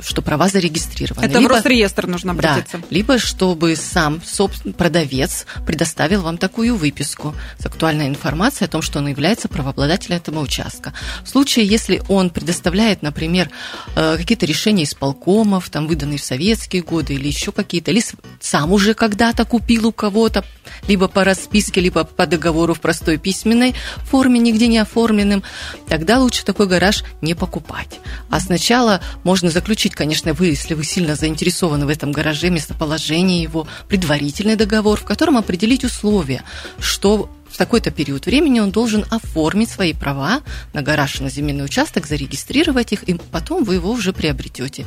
что 0.01 0.21
права 0.21 0.47
зарегистрированы. 0.47 1.25
Это 1.25 1.39
либо, 1.39 1.49
в 1.49 1.55
Росреестр 1.55 2.07
нужно 2.07 2.31
обратиться. 2.31 2.77
Да, 2.77 2.83
либо 2.89 3.17
чтобы 3.19 3.75
сам 3.75 4.21
собственно, 4.23 4.73
продавец 4.73 5.45
предоставил 5.65 6.21
вам 6.21 6.37
такую 6.37 6.75
выписку 6.75 7.35
с 7.59 7.65
актуальной 7.65 8.07
информацией 8.07 8.65
о 8.65 8.71
том, 8.71 8.81
что 8.81 8.99
он 8.99 9.07
является 9.07 9.47
правообладателем 9.47 10.17
этого 10.17 10.39
участка. 10.39 10.93
В 11.23 11.29
случае, 11.29 11.65
если 11.65 12.01
он 12.07 12.29
предоставляет, 12.29 13.01
например, 13.01 13.49
э, 13.95 14.17
какие-то 14.17 14.45
решения 14.45 14.83
исполкомов, 14.83 15.69
там, 15.69 15.87
выданные 15.87 16.17
в 16.17 16.23
советские 16.23 16.81
годы 16.83 17.13
или 17.13 17.27
еще 17.27 17.51
какие-то, 17.51 17.91
или 17.91 18.03
сам 18.39 18.71
уже 18.71 18.93
когда-то 18.93 19.45
купил 19.45 19.87
у 19.87 19.91
кого-то, 19.91 20.43
либо 20.87 21.07
по 21.07 21.23
расписке, 21.23 21.81
либо 21.81 22.03
по 22.03 22.25
договору 22.25 22.73
в 22.73 22.81
простой 22.81 23.17
письменной 23.17 23.75
форме, 24.03 24.39
нигде 24.39 24.67
не 24.67 24.79
оформленным, 24.79 25.43
тогда 25.87 26.19
лучше 26.19 26.45
такой 26.45 26.67
гараж 26.67 27.03
не 27.21 27.33
покупать. 27.33 27.99
А 28.29 28.39
сначала 28.39 29.01
можно 29.23 29.49
заключить 29.49 29.86
заключить, 29.87 29.95
конечно, 29.95 30.33
вы, 30.33 30.47
если 30.47 30.75
вы 30.75 30.83
сильно 30.83 31.15
заинтересованы 31.15 31.85
в 31.85 31.89
этом 31.89 32.11
гараже, 32.11 32.49
местоположение 32.49 33.41
его, 33.41 33.67
предварительный 33.87 34.55
договор, 34.55 34.99
в 34.99 35.03
котором 35.03 35.37
определить 35.37 35.83
условия, 35.83 36.43
что 36.79 37.29
в 37.49 37.57
такой-то 37.57 37.91
период 37.91 38.25
времени 38.25 38.59
он 38.59 38.71
должен 38.71 39.05
оформить 39.09 39.69
свои 39.69 39.93
права 39.93 40.41
на 40.73 40.81
гараж 40.81 41.21
на 41.21 41.29
земельный 41.29 41.65
участок, 41.65 42.05
зарегистрировать 42.05 42.93
их, 42.93 43.03
и 43.03 43.15
потом 43.31 43.63
вы 43.63 43.75
его 43.75 43.91
уже 43.91 44.11
приобретете. 44.11 44.85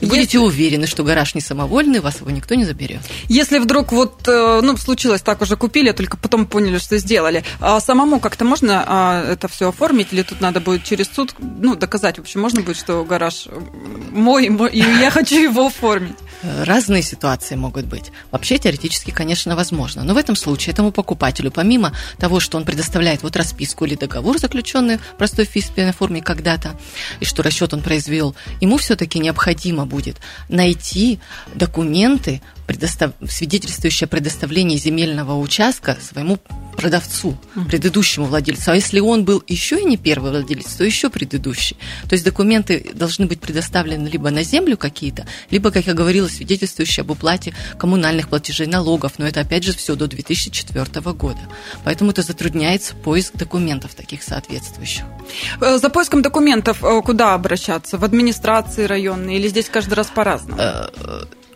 И 0.00 0.06
будете 0.06 0.38
уверены, 0.38 0.86
что 0.86 1.02
гараж 1.04 1.34
не 1.34 1.40
самовольный, 1.40 2.00
вас 2.00 2.20
его 2.20 2.30
никто 2.30 2.54
не 2.54 2.64
заберет. 2.64 3.00
Если 3.28 3.58
вдруг 3.58 3.92
вот, 3.92 4.28
э, 4.28 4.60
ну, 4.62 4.76
случилось 4.76 5.22
так, 5.22 5.40
уже 5.40 5.56
купили, 5.56 5.88
а 5.88 5.94
только 5.94 6.16
потом 6.16 6.46
поняли, 6.46 6.78
что 6.78 6.98
сделали, 6.98 7.44
а 7.60 7.80
самому 7.80 8.20
как-то 8.20 8.44
можно 8.44 8.84
а, 8.86 9.32
это 9.32 9.48
все 9.48 9.68
оформить, 9.70 10.08
или 10.12 10.22
тут 10.22 10.40
надо 10.40 10.60
будет 10.60 10.84
через 10.84 11.08
суд, 11.08 11.34
ну, 11.38 11.76
доказать, 11.76 12.18
в 12.18 12.20
общем, 12.20 12.40
можно 12.40 12.62
будет, 12.62 12.76
что 12.76 13.04
гараж 13.04 13.48
мой, 14.12 14.48
мой 14.48 14.70
и 14.70 14.80
я 14.80 15.10
хочу 15.10 15.36
его 15.36 15.66
оформить? 15.66 16.16
Разные 16.42 17.02
ситуации 17.02 17.54
могут 17.54 17.86
быть. 17.86 18.12
Вообще, 18.30 18.58
теоретически, 18.58 19.10
конечно, 19.10 19.56
возможно. 19.56 20.04
Но 20.04 20.14
в 20.14 20.16
этом 20.18 20.36
случае 20.36 20.72
этому 20.72 20.92
покупателю, 20.92 21.50
помимо 21.50 21.92
того, 22.18 22.40
что 22.40 22.56
он 22.58 22.64
предоставляет 22.64 23.22
вот 23.22 23.36
расписку 23.36 23.84
или 23.84 23.94
договор, 23.94 24.38
заключенный 24.38 24.98
в 24.98 25.16
простой 25.16 25.44
физической 25.44 25.92
форме 25.92 26.22
когда-то, 26.22 26.78
и 27.20 27.24
что 27.24 27.42
расчет 27.42 27.72
он 27.74 27.82
произвел, 27.82 28.34
ему 28.60 28.76
все-таки 28.76 29.18
необходимо 29.18 29.86
будет 29.86 30.16
найти 30.48 31.20
документы, 31.54 32.42
предостав... 32.66 33.12
свидетельствующие 33.28 34.06
о 34.06 34.08
предоставлении 34.08 34.76
земельного 34.76 35.38
участка 35.38 35.96
своему 36.00 36.38
продавцу, 36.76 37.36
предыдущему 37.68 38.26
владельцу. 38.26 38.70
А 38.70 38.74
если 38.74 39.00
он 39.00 39.24
был 39.24 39.42
еще 39.48 39.80
и 39.80 39.84
не 39.84 39.96
первый 39.96 40.30
владелец, 40.30 40.66
то 40.74 40.84
еще 40.84 41.08
предыдущий. 41.08 41.76
То 42.08 42.12
есть 42.12 42.24
документы 42.24 42.90
должны 42.94 43.26
быть 43.26 43.40
предоставлены 43.40 44.08
либо 44.08 44.30
на 44.30 44.42
землю 44.42 44.76
какие-то, 44.76 45.26
либо, 45.50 45.70
как 45.70 45.86
я 45.86 45.94
говорила, 45.94 46.28
свидетельствующие 46.28 47.02
об 47.02 47.10
уплате 47.10 47.54
коммунальных 47.78 48.28
платежей, 48.28 48.66
налогов. 48.66 49.14
Но 49.18 49.26
это, 49.26 49.40
опять 49.40 49.64
же, 49.64 49.72
все 49.72 49.96
до 49.96 50.06
2004 50.06 51.12
года. 51.12 51.40
Поэтому 51.84 52.10
это 52.10 52.22
затрудняется 52.22 52.94
поиск 52.94 53.34
документов 53.34 53.94
таких 53.94 54.22
соответствующих. 54.22 55.04
Э, 55.60 55.78
за 55.78 55.88
поиском 55.88 56.22
документов 56.22 56.84
э, 56.84 57.02
куда 57.02 57.34
обращаться? 57.34 57.98
В 57.98 58.04
администрации 58.04 58.84
районные 58.84 59.38
или 59.38 59.48
здесь 59.48 59.68
каждый 59.68 59.94
раз 59.94 60.08
по-разному? 60.08 60.60
Э, 60.60 60.88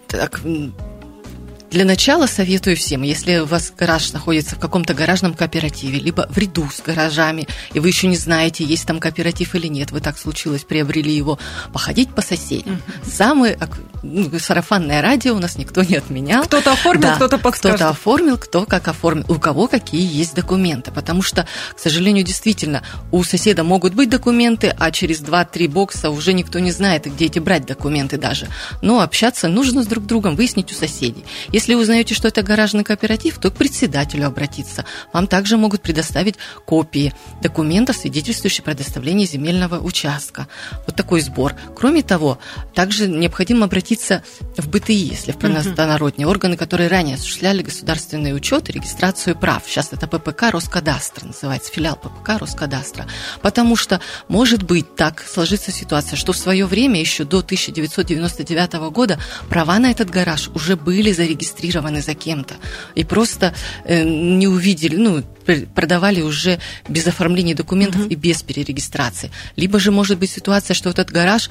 так, 0.09 0.41
для 1.71 1.85
начала 1.85 2.27
советую 2.27 2.77
всем, 2.77 3.03
если 3.03 3.39
у 3.39 3.47
вас 3.47 3.73
гараж 3.77 4.13
находится 4.13 4.57
в 4.57 4.59
каком-то 4.59 4.93
гаражном 4.93 5.35
кооперативе, 5.35 6.01
либо 6.01 6.27
в 6.29 6.37
ряду 6.37 6.69
с 6.71 6.81
гаражами, 6.81 7.47
и 7.73 7.81
вы 7.81 7.89
еще 7.89 8.09
не 8.09 8.17
знаете, 8.17 8.65
есть 8.65 8.87
там 8.87 8.99
кооператив 8.99 9.55
или 9.55 9.69
нет, 9.69 9.93
вы 9.93 10.01
так 10.01 10.19
случилось, 10.19 10.65
приобрели 10.65 11.15
его, 11.15 11.39
походить 11.73 12.13
по 12.13 12.23
соседям. 12.23 12.83
Самое 13.05 13.57
ну, 14.03 14.31
сарафанное 14.39 15.03
радио 15.03 15.35
у 15.35 15.39
нас 15.39 15.57
никто 15.57 15.83
не 15.83 15.97
отменял. 15.97 16.45
Кто-то 16.45 16.73
оформил, 16.73 17.03
да, 17.03 17.15
кто-то 17.17 17.39
подскажет. 17.39 17.77
Кто-то 17.77 17.91
оформил, 17.91 18.39
кто 18.39 18.65
как 18.65 18.89
оформил, 18.89 19.25
у 19.29 19.39
кого 19.39 19.69
какие 19.69 20.03
есть 20.03 20.35
документы. 20.35 20.91
Потому 20.91 21.23
что, 21.23 21.47
к 21.75 21.79
сожалению, 21.79 22.25
действительно, 22.25 22.83
у 23.13 23.23
соседа 23.23 23.63
могут 23.63 23.95
быть 23.95 24.09
документы, 24.09 24.75
а 24.79 24.91
через 24.91 25.21
2-3 25.21 25.69
бокса 25.69 26.11
уже 26.11 26.33
никто 26.33 26.59
не 26.59 26.73
знает, 26.73 27.05
где 27.07 27.27
эти 27.27 27.39
брать 27.39 27.67
документы 27.67 28.17
даже. 28.17 28.49
Но 28.83 29.01
общаться 29.01 29.49
нужно 29.49 29.83
с 29.83 29.87
друг 29.87 30.07
другом, 30.07 30.35
выяснить 30.35 30.73
у 30.73 30.75
соседей. 30.75 31.25
Если 31.61 31.75
вы 31.75 31.83
узнаете, 31.83 32.15
что 32.15 32.27
это 32.27 32.43
гаражный 32.43 32.85
кооператив, 32.85 33.37
то 33.37 33.51
к 33.51 33.55
председателю 33.55 34.27
обратиться. 34.27 34.87
Вам 35.13 35.27
также 35.27 35.59
могут 35.59 35.83
предоставить 35.83 36.37
копии 36.65 37.13
документов, 37.43 37.99
свидетельствующих 37.99 38.61
о 38.61 38.63
предоставлении 38.63 39.27
земельного 39.27 39.79
участка. 39.79 40.49
Вот 40.87 40.97
такой 40.97 41.21
сбор. 41.21 41.55
Кроме 41.77 42.03
того, 42.03 42.39
также 42.75 43.09
необходимо 43.09 43.67
обратиться 43.67 44.25
в 44.57 44.71
БТИ, 44.71 44.95
если 44.95 45.33
в 45.33 45.37
простонароднее, 45.37 46.27
органы, 46.27 46.57
которые 46.57 46.89
ранее 46.89 47.17
осуществляли 47.17 47.61
государственный 47.61 48.35
учет 48.35 48.71
и 48.71 48.73
регистрацию 48.73 49.37
прав. 49.37 49.65
Сейчас 49.67 49.93
это 49.93 50.07
ППК 50.07 50.45
Роскадастра 50.53 51.27
называется, 51.27 51.71
филиал 51.71 51.97
ППК 51.97 52.41
Роскадастра. 52.41 53.07
Потому 53.43 53.77
что 53.77 54.01
может 54.29 54.63
быть 54.63 54.97
так 54.97 55.23
сложится 55.31 55.73
ситуация, 55.73 56.17
что 56.17 56.33
в 56.33 56.39
свое 56.39 56.65
время, 56.65 56.99
еще 56.99 57.25
до 57.25 57.41
1999 57.41 58.91
года, 58.91 59.21
права 59.51 59.79
на 59.79 59.91
этот 59.91 60.09
гараж 60.09 60.49
уже 60.55 60.77
были 60.77 61.13
зарегистрированы 61.13 61.50
зарегистрированы 61.51 62.03
за 62.03 62.15
кем-то. 62.15 62.55
И 62.95 63.05
просто 63.05 63.55
э, 63.85 64.05
не 64.05 64.49
увидели, 64.49 64.97
ну, 64.97 65.23
продавали 65.75 66.23
уже 66.23 66.59
без 66.89 67.07
оформления 67.07 67.55
документов 67.55 68.03
uh-huh. 68.03 68.13
и 68.13 68.15
без 68.15 68.43
перерегистрации. 68.43 69.31
Либо 69.57 69.79
же 69.79 69.91
может 69.91 70.19
быть 70.19 70.31
ситуация, 70.31 70.75
что 70.75 70.91
этот 70.91 71.11
гараж 71.11 71.51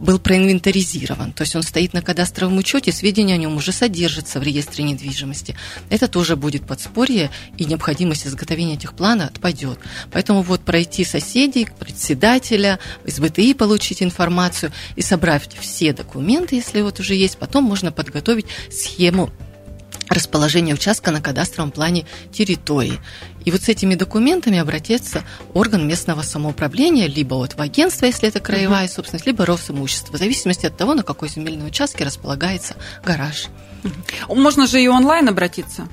был 0.00 0.18
проинвентаризирован, 0.18 1.32
то 1.32 1.42
есть 1.42 1.54
он 1.54 1.62
стоит 1.62 1.92
на 1.92 2.02
кадастровом 2.02 2.56
учете, 2.56 2.90
сведения 2.92 3.34
о 3.34 3.36
нем 3.36 3.56
уже 3.56 3.72
содержатся 3.72 4.40
в 4.40 4.42
реестре 4.42 4.84
недвижимости. 4.84 5.56
Это 5.90 6.08
тоже 6.08 6.36
будет 6.36 6.66
подспорье, 6.66 7.30
и 7.58 7.64
необходимость 7.64 8.26
изготовления 8.26 8.74
этих 8.74 8.94
планов 8.94 9.30
отпадет. 9.30 9.78
Поэтому 10.10 10.42
вот 10.42 10.62
пройти 10.62 11.04
соседей, 11.04 11.68
председателя, 11.78 12.78
из 13.04 13.20
БТИ 13.20 13.54
получить 13.54 14.02
информацию 14.02 14.72
и 14.96 15.02
собрать 15.02 15.50
все 15.60 15.92
документы, 15.92 16.56
если 16.56 16.80
вот 16.80 16.98
уже 17.00 17.14
есть, 17.14 17.36
потом 17.38 17.64
можно 17.64 17.92
подготовить 17.92 18.46
схему 18.70 19.30
расположение 20.10 20.74
участка 20.74 21.10
на 21.10 21.22
кадастровом 21.22 21.70
плане 21.70 22.04
территории. 22.32 23.00
И 23.44 23.50
вот 23.50 23.62
с 23.62 23.68
этими 23.68 23.94
документами 23.94 24.58
обратиться 24.58 25.22
орган 25.54 25.88
местного 25.88 26.22
самоуправления, 26.22 27.06
либо 27.06 27.34
вот 27.34 27.54
в 27.54 27.60
агентство, 27.60 28.04
если 28.06 28.28
это 28.28 28.40
краевая 28.40 28.86
угу. 28.86 28.92
собственность, 28.92 29.26
либо 29.26 29.46
Росимущество, 29.46 30.16
в 30.16 30.18
зависимости 30.18 30.66
от 30.66 30.76
того, 30.76 30.94
на 30.94 31.02
какой 31.02 31.28
земельной 31.28 31.68
участке 31.68 32.04
располагается 32.04 32.74
гараж. 33.02 33.46
Можно 34.28 34.66
же 34.66 34.80
и 34.82 34.88
онлайн 34.88 35.28
обратиться. 35.28 35.88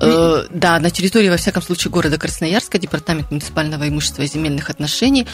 Э, 0.00 0.44
да, 0.50 0.78
на 0.80 0.90
территории, 0.90 1.28
во 1.28 1.36
всяком 1.36 1.62
случае, 1.62 1.90
города 1.90 2.18
Красноярска, 2.18 2.78
Департамент 2.78 3.30
муниципального 3.30 3.88
имущества 3.88 4.22
и 4.22 4.26
земельных 4.26 4.70
отношений, 4.70 5.26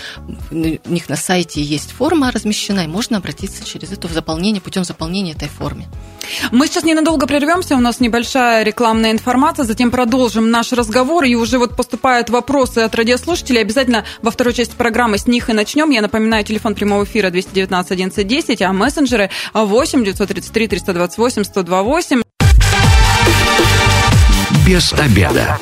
у 0.50 0.54
них 0.54 1.08
на 1.08 1.16
сайте 1.16 1.62
есть 1.62 1.92
форма 1.92 2.30
размещена, 2.30 2.80
и 2.80 2.86
можно 2.86 3.18
обратиться 3.18 3.64
через 3.64 3.92
это 3.92 4.08
в 4.08 4.12
заполнение, 4.12 4.60
путем 4.60 4.84
заполнения 4.84 5.32
этой 5.32 5.48
формы. 5.48 5.86
Мы 6.50 6.66
сейчас 6.66 6.84
ненадолго 6.84 7.26
прервемся, 7.26 7.76
у 7.76 7.80
нас 7.80 8.00
небольшая 8.00 8.64
рекламная 8.64 9.12
информация, 9.12 9.64
затем 9.64 9.90
продолжим 9.90 10.50
наш 10.50 10.72
разговор, 10.72 11.24
и 11.24 11.34
уже 11.34 11.58
вот 11.58 11.76
поступают 11.76 12.30
вопросы 12.30 12.80
от 12.80 12.94
радиослушателей, 12.94 13.60
обязательно 13.60 14.04
во 14.22 14.30
второй 14.30 14.54
части 14.54 14.74
программы 14.74 15.18
с 15.18 15.26
них 15.26 15.50
и 15.50 15.52
начнем. 15.52 15.90
Я 15.90 16.02
напоминаю, 16.02 16.44
телефон 16.44 16.74
прямого 16.74 17.04
эфира 17.04 17.30
219 17.30 17.92
11 17.92 18.26
10, 18.26 18.62
а 18.62 18.72
мессенджеры 18.72 19.30
8 19.54 20.04
933 20.04 20.68
328 20.68 21.44
8. 21.86 22.20
Без 24.66 24.92
обеда. 24.92 25.56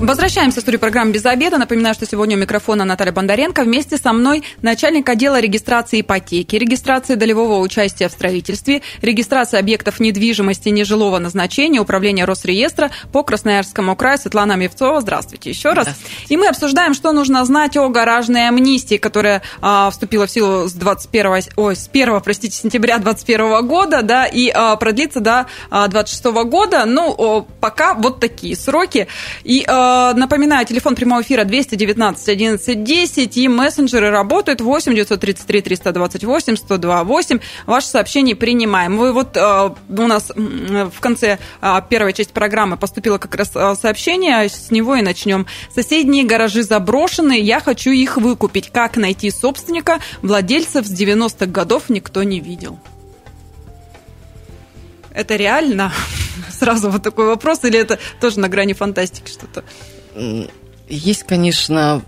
Возвращаемся 0.00 0.60
в 0.60 0.62
студию 0.62 0.80
программы 0.80 1.12
«Без 1.12 1.26
обеда». 1.26 1.58
Напоминаю, 1.58 1.94
что 1.94 2.06
сегодня 2.06 2.34
у 2.34 2.40
микрофона 2.40 2.86
Наталья 2.86 3.12
Бондаренко. 3.12 3.64
Вместе 3.64 3.98
со 3.98 4.14
мной 4.14 4.42
начальник 4.62 5.06
отдела 5.06 5.38
регистрации 5.38 6.00
ипотеки, 6.00 6.56
регистрации 6.56 7.16
долевого 7.16 7.58
участия 7.58 8.08
в 8.08 8.12
строительстве, 8.12 8.80
регистрации 9.02 9.58
объектов 9.58 10.00
недвижимости 10.00 10.70
нежилого 10.70 11.18
назначения, 11.18 11.80
управления 11.80 12.24
Росреестра 12.24 12.90
по 13.12 13.22
Красноярскому 13.22 13.94
краю 13.94 14.16
Светлана 14.16 14.54
Мевцова. 14.54 15.02
Здравствуйте 15.02 15.50
еще 15.50 15.74
раз. 15.74 15.88
И 16.30 16.36
мы 16.38 16.48
обсуждаем, 16.48 16.94
что 16.94 17.12
нужно 17.12 17.44
знать 17.44 17.76
о 17.76 17.86
гаражной 17.90 18.48
амнистии, 18.48 18.96
которая 18.96 19.42
а, 19.60 19.90
вступила 19.90 20.26
в 20.26 20.30
силу 20.30 20.66
с 20.66 20.72
21, 20.72 21.42
ой, 21.56 21.76
с 21.76 21.90
1, 21.92 22.20
простите, 22.22 22.56
сентября 22.56 22.96
2021 22.96 23.66
года, 23.66 24.00
да, 24.00 24.24
и 24.24 24.48
а, 24.48 24.76
продлится 24.76 25.20
до 25.20 25.46
а, 25.68 25.88
26 25.88 26.24
года. 26.46 26.86
Ну, 26.86 27.14
о, 27.18 27.46
пока 27.60 27.92
вот 27.92 28.18
такие 28.18 28.56
сроки. 28.56 29.06
И 29.44 29.62
а, 29.68 29.89
напоминаю, 30.14 30.66
телефон 30.66 30.94
прямого 30.94 31.22
эфира 31.22 31.44
219 31.44 32.28
11 32.28 32.84
10 32.84 33.36
и 33.36 33.48
мессенджеры 33.48 34.10
работают 34.10 34.60
8 34.60 34.94
933 34.94 35.60
328 35.62 36.56
102 36.56 37.04
8. 37.04 37.38
Ваши 37.66 37.86
сообщения 37.86 38.34
принимаем. 38.34 38.96
Вы 38.96 39.12
вот 39.12 39.36
э, 39.36 39.70
у 39.88 40.06
нас 40.06 40.30
в 40.30 41.00
конце 41.00 41.38
э, 41.60 41.80
первой 41.88 42.12
части 42.12 42.32
программы 42.32 42.76
поступило 42.76 43.18
как 43.18 43.34
раз 43.34 43.50
сообщение, 43.78 44.48
с 44.48 44.70
него 44.70 44.96
и 44.96 45.02
начнем. 45.02 45.46
Соседние 45.74 46.24
гаражи 46.24 46.62
заброшены, 46.62 47.38
я 47.38 47.60
хочу 47.60 47.90
их 47.90 48.16
выкупить. 48.16 48.70
Как 48.70 48.96
найти 48.96 49.30
собственника? 49.30 50.00
Владельцев 50.22 50.86
с 50.86 50.90
90-х 50.90 51.46
годов 51.46 51.88
никто 51.88 52.22
не 52.22 52.40
видел. 52.40 52.78
Это 55.12 55.36
реально? 55.36 55.92
Сразу 56.50 56.90
вот 56.90 57.02
такой 57.02 57.26
вопрос, 57.26 57.64
или 57.64 57.78
это 57.78 57.98
тоже 58.20 58.40
на 58.40 58.48
грани 58.48 58.72
фантастики 58.72 59.30
что-то? 59.30 59.64
Есть, 60.88 61.24
конечно, 61.24 62.02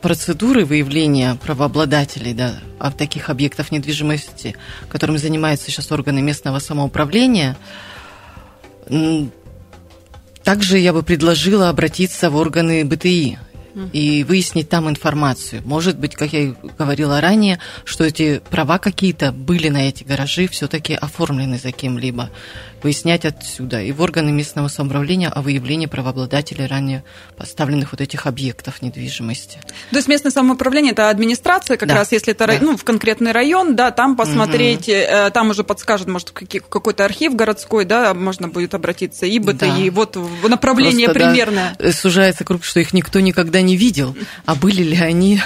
процедуры 0.00 0.64
выявления 0.64 1.36
правообладателей 1.42 2.34
да, 2.34 2.60
таких 2.96 3.30
объектов 3.30 3.72
недвижимости, 3.72 4.54
которыми 4.88 5.16
занимаются 5.16 5.70
сейчас 5.70 5.90
органы 5.90 6.20
местного 6.20 6.58
самоуправления. 6.58 7.56
Также 10.42 10.78
я 10.78 10.92
бы 10.92 11.02
предложила 11.02 11.70
обратиться 11.70 12.28
в 12.28 12.36
органы 12.36 12.84
БТИ 12.84 13.38
и 13.92 14.24
выяснить 14.24 14.68
там 14.68 14.88
информацию. 14.88 15.62
Может 15.64 15.98
быть, 15.98 16.14
как 16.14 16.32
я 16.32 16.54
говорила 16.78 17.20
ранее, 17.20 17.58
что 17.84 18.04
эти 18.04 18.40
права 18.50 18.78
какие-то 18.78 19.32
были 19.32 19.68
на 19.68 19.88
эти 19.88 20.04
гаражи, 20.04 20.48
все-таки 20.48 20.94
оформлены 20.94 21.58
за 21.58 21.72
кем-либо 21.72 22.30
выяснять 22.84 23.24
отсюда 23.24 23.80
и 23.80 23.92
в 23.92 24.02
органы 24.02 24.30
местного 24.30 24.68
самоуправления 24.68 25.30
о 25.30 25.40
выявлении 25.40 25.86
правообладателей 25.86 26.66
ранее 26.66 27.02
поставленных 27.34 27.92
вот 27.92 28.02
этих 28.02 28.26
объектов 28.26 28.82
недвижимости. 28.82 29.58
То 29.90 29.96
есть 29.96 30.06
местное 30.06 30.30
самоуправление– 30.30 30.92
это 30.92 31.08
администрация, 31.08 31.78
как 31.78 31.88
да. 31.88 31.94
раз 31.94 32.12
если 32.12 32.34
это 32.34 32.46
да. 32.46 32.58
ну, 32.60 32.76
в 32.76 32.84
конкретный 32.84 33.32
район, 33.32 33.74
да, 33.74 33.90
там 33.90 34.16
посмотреть, 34.16 34.88
угу. 34.88 35.30
там 35.32 35.50
уже 35.50 35.64
подскажут, 35.64 36.08
может, 36.08 36.30
какой-то 36.30 37.06
архив 37.06 37.34
городской, 37.34 37.86
да, 37.86 38.12
можно 38.12 38.48
будет 38.48 38.74
обратиться, 38.74 39.24
и 39.24 39.38
БТИ, 39.38 39.58
да. 39.60 39.78
и 39.78 39.88
вот 39.88 40.18
направление 40.46 41.08
Просто, 41.08 41.30
примерное. 41.30 41.76
Да, 41.78 41.90
сужается 41.90 42.44
круг, 42.44 42.64
что 42.64 42.80
их 42.80 42.92
никто 42.92 43.18
никогда 43.20 43.62
не 43.64 43.76
видел, 43.76 44.16
а 44.46 44.54
были 44.54 44.82
ли 44.82 44.96
они 44.96 45.40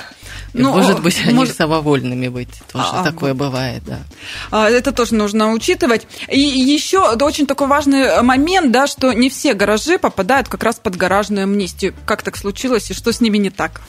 ну, 0.55 0.73
может 0.73 1.03
быть, 1.03 1.21
они 1.25 1.35
может... 1.35 1.57
самовольными 1.57 2.29
быть. 2.29 2.49
Тоже 2.73 2.89
а, 2.91 3.05
такое 3.05 3.35
вот. 3.35 3.39
бывает, 3.39 3.83
да. 3.85 4.01
А, 4.51 4.69
это 4.69 4.93
тоже 4.93 5.15
нужно 5.15 5.53
учитывать. 5.53 6.07
И 6.29 6.41
еще 6.41 7.13
очень 7.13 7.47
такой 7.47 7.67
важный 7.67 8.23
момент, 8.23 8.73
да, 8.73 8.87
что 8.87 9.13
не 9.13 9.29
все 9.29 9.55
гаражи 9.55 9.99
попадают 9.99 10.49
как 10.49 10.63
раз 10.63 10.77
под 10.77 10.97
гаражную 10.97 11.45
амнистию. 11.45 11.95
Как 12.07 12.23
так 12.23 12.37
случилось 12.37 12.91
и 12.91 12.95
что 12.95 13.13
с 13.13 13.21
ними 13.21 13.39
не 13.39 13.51
так? 13.51 13.81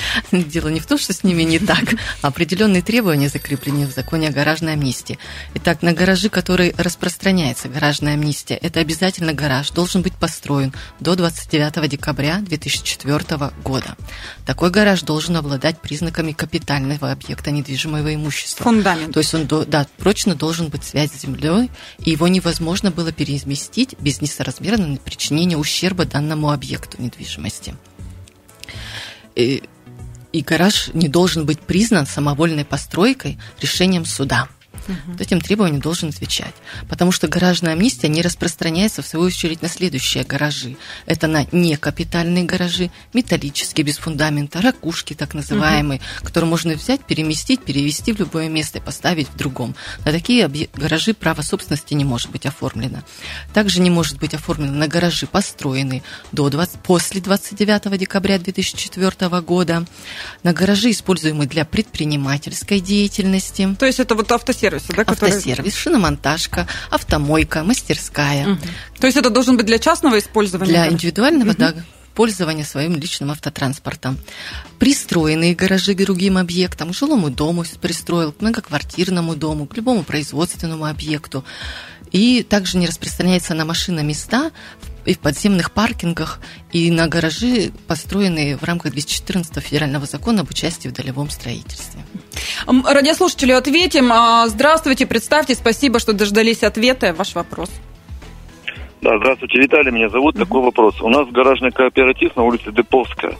Дело 0.32 0.68
не 0.68 0.80
в 0.80 0.86
том, 0.86 0.98
что 0.98 1.12
с 1.12 1.24
ними 1.24 1.42
не 1.42 1.58
так, 1.58 1.94
определенные 2.22 2.82
требования 2.82 3.28
закреплены 3.28 3.86
в 3.86 3.92
законе 3.92 4.28
о 4.28 4.32
гаражной 4.32 4.74
амнистии. 4.74 5.18
Итак, 5.54 5.82
на 5.82 5.92
гаражи, 5.92 6.28
которые 6.28 6.74
распространяется 6.76 7.68
гаражная 7.68 8.14
амнистия, 8.14 8.54
это 8.54 8.80
обязательно 8.80 9.32
гараж 9.32 9.70
должен 9.70 10.02
быть 10.02 10.14
построен 10.14 10.72
до 11.00 11.14
29 11.14 11.88
декабря 11.88 12.38
2004 12.38 13.50
года. 13.64 13.96
Такой 14.46 14.70
гараж 14.70 15.02
должен 15.02 15.36
обладать 15.36 15.80
признаками 15.80 16.32
капитального 16.32 17.10
объекта 17.10 17.50
недвижимого 17.50 18.14
имущества. 18.14 18.64
Фундамент. 18.64 19.12
То 19.12 19.20
есть 19.20 19.34
он 19.34 19.46
да, 19.46 19.86
прочно 19.98 20.34
должен 20.34 20.68
быть 20.68 20.84
связь 20.84 21.12
с 21.12 21.20
землей, 21.22 21.70
и 21.98 22.10
его 22.10 22.28
невозможно 22.28 22.90
было 22.90 23.12
переместить 23.12 23.94
без 24.00 24.20
несоразмерного 24.20 24.96
причинения 24.96 25.56
ущерба 25.56 26.04
данному 26.04 26.50
объекту 26.50 27.00
недвижимости. 27.00 27.74
И 29.34 29.62
и 30.32 30.42
гараж 30.42 30.90
не 30.94 31.08
должен 31.08 31.46
быть 31.46 31.60
признан 31.60 32.06
самовольной 32.06 32.64
постройкой 32.64 33.38
решением 33.60 34.04
суда. 34.04 34.48
Угу. 34.88 35.12
Вот 35.12 35.20
этим 35.20 35.40
требованиям 35.40 35.80
должен 35.80 36.08
отвечать. 36.08 36.54
Потому 36.88 37.12
что 37.12 37.28
гаражная 37.28 37.72
амнистия 37.72 38.08
не 38.08 38.22
распространяется, 38.22 39.02
в 39.02 39.06
свою 39.06 39.26
очередь, 39.26 39.62
на 39.62 39.68
следующие 39.68 40.24
гаражи. 40.24 40.76
Это 41.06 41.26
на 41.26 41.46
некапитальные 41.52 42.44
гаражи, 42.44 42.90
металлические, 43.12 43.84
без 43.84 43.98
фундамента, 43.98 44.60
ракушки 44.60 45.14
так 45.14 45.34
называемые, 45.34 46.00
угу. 46.00 46.26
которые 46.26 46.48
можно 46.48 46.74
взять, 46.74 47.04
переместить, 47.04 47.62
перевести 47.62 48.12
в 48.12 48.18
любое 48.18 48.48
место 48.48 48.78
и 48.78 48.82
поставить 48.82 49.28
в 49.28 49.36
другом. 49.36 49.74
На 50.04 50.12
такие 50.12 50.48
гаражи 50.74 51.14
право 51.14 51.42
собственности 51.42 51.94
не 51.94 52.04
может 52.04 52.30
быть 52.30 52.46
оформлено. 52.46 53.02
Также 53.52 53.80
не 53.80 53.90
может 53.90 54.18
быть 54.18 54.34
оформлено 54.34 54.74
на 54.74 54.88
гаражи, 54.88 55.26
построенные 55.26 56.02
до 56.32 56.48
20, 56.48 56.80
после 56.80 57.20
29 57.20 57.98
декабря 57.98 58.38
2004 58.38 59.40
года, 59.40 59.84
на 60.42 60.52
гаражи, 60.52 60.90
используемые 60.90 61.48
для 61.48 61.64
предпринимательской 61.64 62.80
деятельности. 62.80 63.76
То 63.78 63.86
есть 63.86 64.00
это 64.00 64.14
вот 64.14 64.30
автосервис 64.32 64.71
автосервисы, 64.72 64.96
да? 64.96 65.04
Которые... 65.04 65.36
Автосервис, 65.36 65.74
шиномонтажка, 65.74 66.66
автомойка, 66.90 67.62
мастерская. 67.64 68.48
Угу. 68.48 68.58
То 69.00 69.06
есть 69.06 69.16
это 69.16 69.30
должен 69.30 69.56
быть 69.56 69.66
для 69.66 69.78
частного 69.78 70.18
использования? 70.18 70.70
Для 70.70 70.88
индивидуального, 70.88 71.50
угу. 71.50 71.58
да, 71.58 71.74
пользования 72.14 72.64
своим 72.64 72.96
личным 72.96 73.30
автотранспортом. 73.30 74.18
Пристроенные 74.78 75.54
гаражи 75.54 75.94
к 75.94 75.98
другим 75.98 76.38
объектам, 76.38 76.90
к 76.90 76.94
жилому 76.94 77.30
дому 77.30 77.64
пристроил, 77.80 78.32
к 78.32 78.40
многоквартирному 78.40 79.34
дому, 79.34 79.66
к 79.66 79.76
любому 79.76 80.02
производственному 80.02 80.84
объекту. 80.86 81.44
И 82.10 82.42
также 82.42 82.76
не 82.76 82.86
распространяется 82.86 83.54
на 83.54 83.64
машины 83.64 84.02
места 84.02 84.50
и 85.04 85.14
в 85.14 85.18
подземных 85.18 85.72
паркингах, 85.72 86.40
и 86.72 86.90
на 86.90 87.08
гаражи, 87.08 87.72
построенные 87.86 88.56
в 88.56 88.62
рамках 88.64 88.92
214 88.92 89.62
федерального 89.62 90.06
закона 90.06 90.42
об 90.42 90.50
участии 90.50 90.88
в 90.88 90.92
долевом 90.92 91.30
строительстве. 91.30 92.00
Радиослушателю 92.66 93.56
ответим. 93.56 94.12
А, 94.12 94.48
здравствуйте, 94.48 95.06
представьте, 95.06 95.54
спасибо, 95.54 95.98
что 95.98 96.12
дождались 96.12 96.62
ответа. 96.62 97.12
Ваш 97.14 97.34
вопрос. 97.34 97.70
Да, 99.02 99.18
здравствуйте, 99.18 99.58
Виталий 99.58 99.90
меня 99.90 100.08
зовут. 100.08 100.36
Такой 100.36 100.62
вопрос. 100.62 101.00
У 101.02 101.08
нас 101.08 101.26
гаражный 101.30 101.72
кооператив 101.72 102.36
на 102.36 102.44
улице 102.44 102.70
Деповская. 102.70 103.34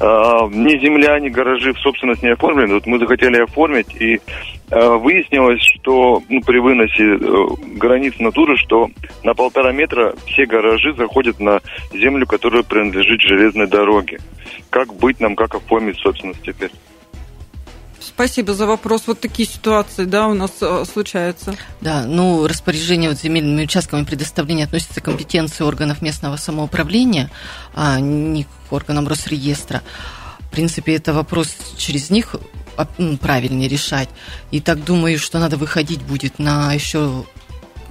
А, 0.00 0.48
ни 0.48 0.76
земля, 0.80 1.20
ни 1.20 1.28
гаражи 1.28 1.72
в 1.72 1.78
собственность 1.78 2.24
не 2.24 2.30
оформлены. 2.30 2.74
Вот 2.74 2.86
мы 2.86 2.98
захотели 2.98 3.40
оформить, 3.40 3.94
и 3.94 4.20
а, 4.68 4.96
выяснилось, 4.96 5.62
что 5.62 6.24
ну, 6.28 6.40
при 6.40 6.58
выносе 6.58 7.04
э, 7.04 7.18
границ 7.76 8.14
натуры, 8.18 8.56
что 8.56 8.88
на 9.22 9.32
полтора 9.34 9.70
метра 9.70 10.12
все 10.26 10.44
гаражи 10.44 10.92
заходят 10.94 11.38
на 11.38 11.60
землю, 11.92 12.26
которая 12.26 12.64
принадлежит 12.64 13.20
железной 13.20 13.68
дороге. 13.68 14.18
Как 14.70 14.92
быть 14.92 15.20
нам, 15.20 15.36
как 15.36 15.54
оформить 15.54 15.98
собственность 15.98 16.42
теперь? 16.42 16.70
Спасибо 18.00 18.54
за 18.54 18.66
вопрос. 18.66 19.02
Вот 19.06 19.20
такие 19.20 19.48
ситуации, 19.48 20.04
да, 20.04 20.26
у 20.26 20.34
нас 20.34 20.52
э, 20.60 20.84
случаются. 20.90 21.54
Да, 21.80 22.04
ну, 22.04 22.46
распоряжение 22.46 23.10
вот 23.10 23.18
земельными 23.18 23.64
участками 23.64 24.04
предоставления 24.04 24.64
относится 24.64 25.00
к 25.00 25.04
компетенции 25.04 25.64
органов 25.64 26.00
местного 26.00 26.36
самоуправления, 26.36 27.30
а 27.74 28.00
не 28.00 28.44
к 28.44 28.48
органам 28.72 29.06
Росреестра. 29.06 29.82
В 30.40 30.50
принципе, 30.50 30.96
это 30.96 31.12
вопрос 31.12 31.54
через 31.76 32.10
них 32.10 32.36
а, 32.76 32.86
правильнее 33.20 33.68
решать. 33.68 34.08
И 34.50 34.60
так 34.60 34.82
думаю, 34.82 35.18
что 35.18 35.38
надо 35.38 35.56
выходить 35.56 36.02
будет 36.02 36.38
на 36.38 36.72
еще 36.72 37.24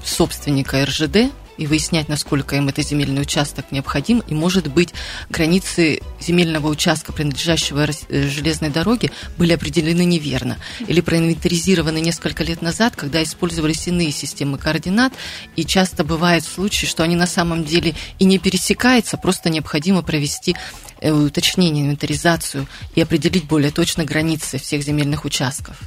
собственника 0.04 0.84
РЖД, 0.86 1.32
и 1.60 1.67
выяснять, 1.67 2.08
насколько 2.08 2.56
им 2.56 2.69
этот 2.69 2.88
земельный 2.88 3.22
участок 3.22 3.65
необходим. 3.72 4.24
И, 4.28 4.34
может 4.34 4.67
быть, 4.67 4.93
границы 5.30 6.00
земельного 6.19 6.67
участка, 6.67 7.12
принадлежащего 7.12 7.86
э, 7.86 8.28
железной 8.30 8.69
дороге, 8.69 9.12
были 9.38 9.52
определены 9.54 10.06
неверно 10.06 10.58
или 10.88 11.02
проинвентаризированы 11.02 12.00
несколько 12.00 12.45
лет 12.45 12.62
назад, 12.62 12.95
когда 12.95 13.22
использовались 13.22 13.88
иные 13.88 14.12
системы 14.12 14.58
координат. 14.58 15.13
И 15.58 15.65
часто 15.65 16.06
бывает 16.06 16.45
случай, 16.45 16.86
что 16.86 17.04
они 17.04 17.17
на 17.17 17.28
самом 17.28 17.65
деле 17.65 17.93
и 18.19 18.26
не 18.26 18.39
пересекаются, 18.39 19.17
просто 19.17 19.50
необходимо 19.50 20.02
провести 20.02 20.56
э, 21.02 21.12
уточнение, 21.12 21.84
инвентаризацию 21.84 22.67
и 22.95 23.02
определить 23.02 23.45
более 23.45 23.72
точно 23.72 24.06
границы 24.06 24.58
всех 24.60 24.82
земельных 24.82 25.26
участков. 25.26 25.78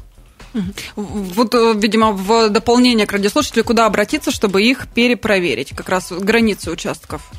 Вот, 0.96 1.54
э, 1.54 1.74
видимо, 1.76 2.12
в 2.12 2.50
дополнение 2.50 3.06
к 3.06 3.12
радиослушателю, 3.12 3.64
куда 3.64 3.86
обратиться, 3.86 4.30
чтобы 4.30 4.62
их 4.62 4.86
перепроверить, 4.88 5.74
как 5.74 5.88
раз 5.88 6.12
границы 6.12 6.70
участков? 6.70 7.30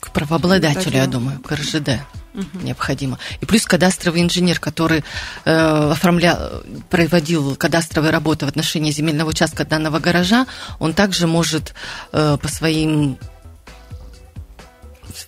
К 0.00 0.10
правообладателю, 0.10 0.96
я 0.96 1.06
думаю, 1.06 1.40
к 1.40 1.52
РЖД 1.52 2.00
угу. 2.34 2.46
необходимо. 2.62 3.18
И 3.40 3.46
плюс 3.46 3.64
кадастровый 3.64 4.22
инженер, 4.22 4.60
который 4.60 5.04
э, 5.44 5.90
оформлял, 5.92 6.62
проводил 6.90 7.56
кадастровые 7.56 8.10
работы 8.10 8.46
в 8.46 8.48
отношении 8.48 8.90
земельного 8.90 9.30
участка 9.30 9.64
данного 9.64 9.98
гаража, 9.98 10.46
он 10.78 10.92
также 10.92 11.26
может 11.26 11.74
э, 12.12 12.36
по 12.40 12.48
своим 12.48 13.18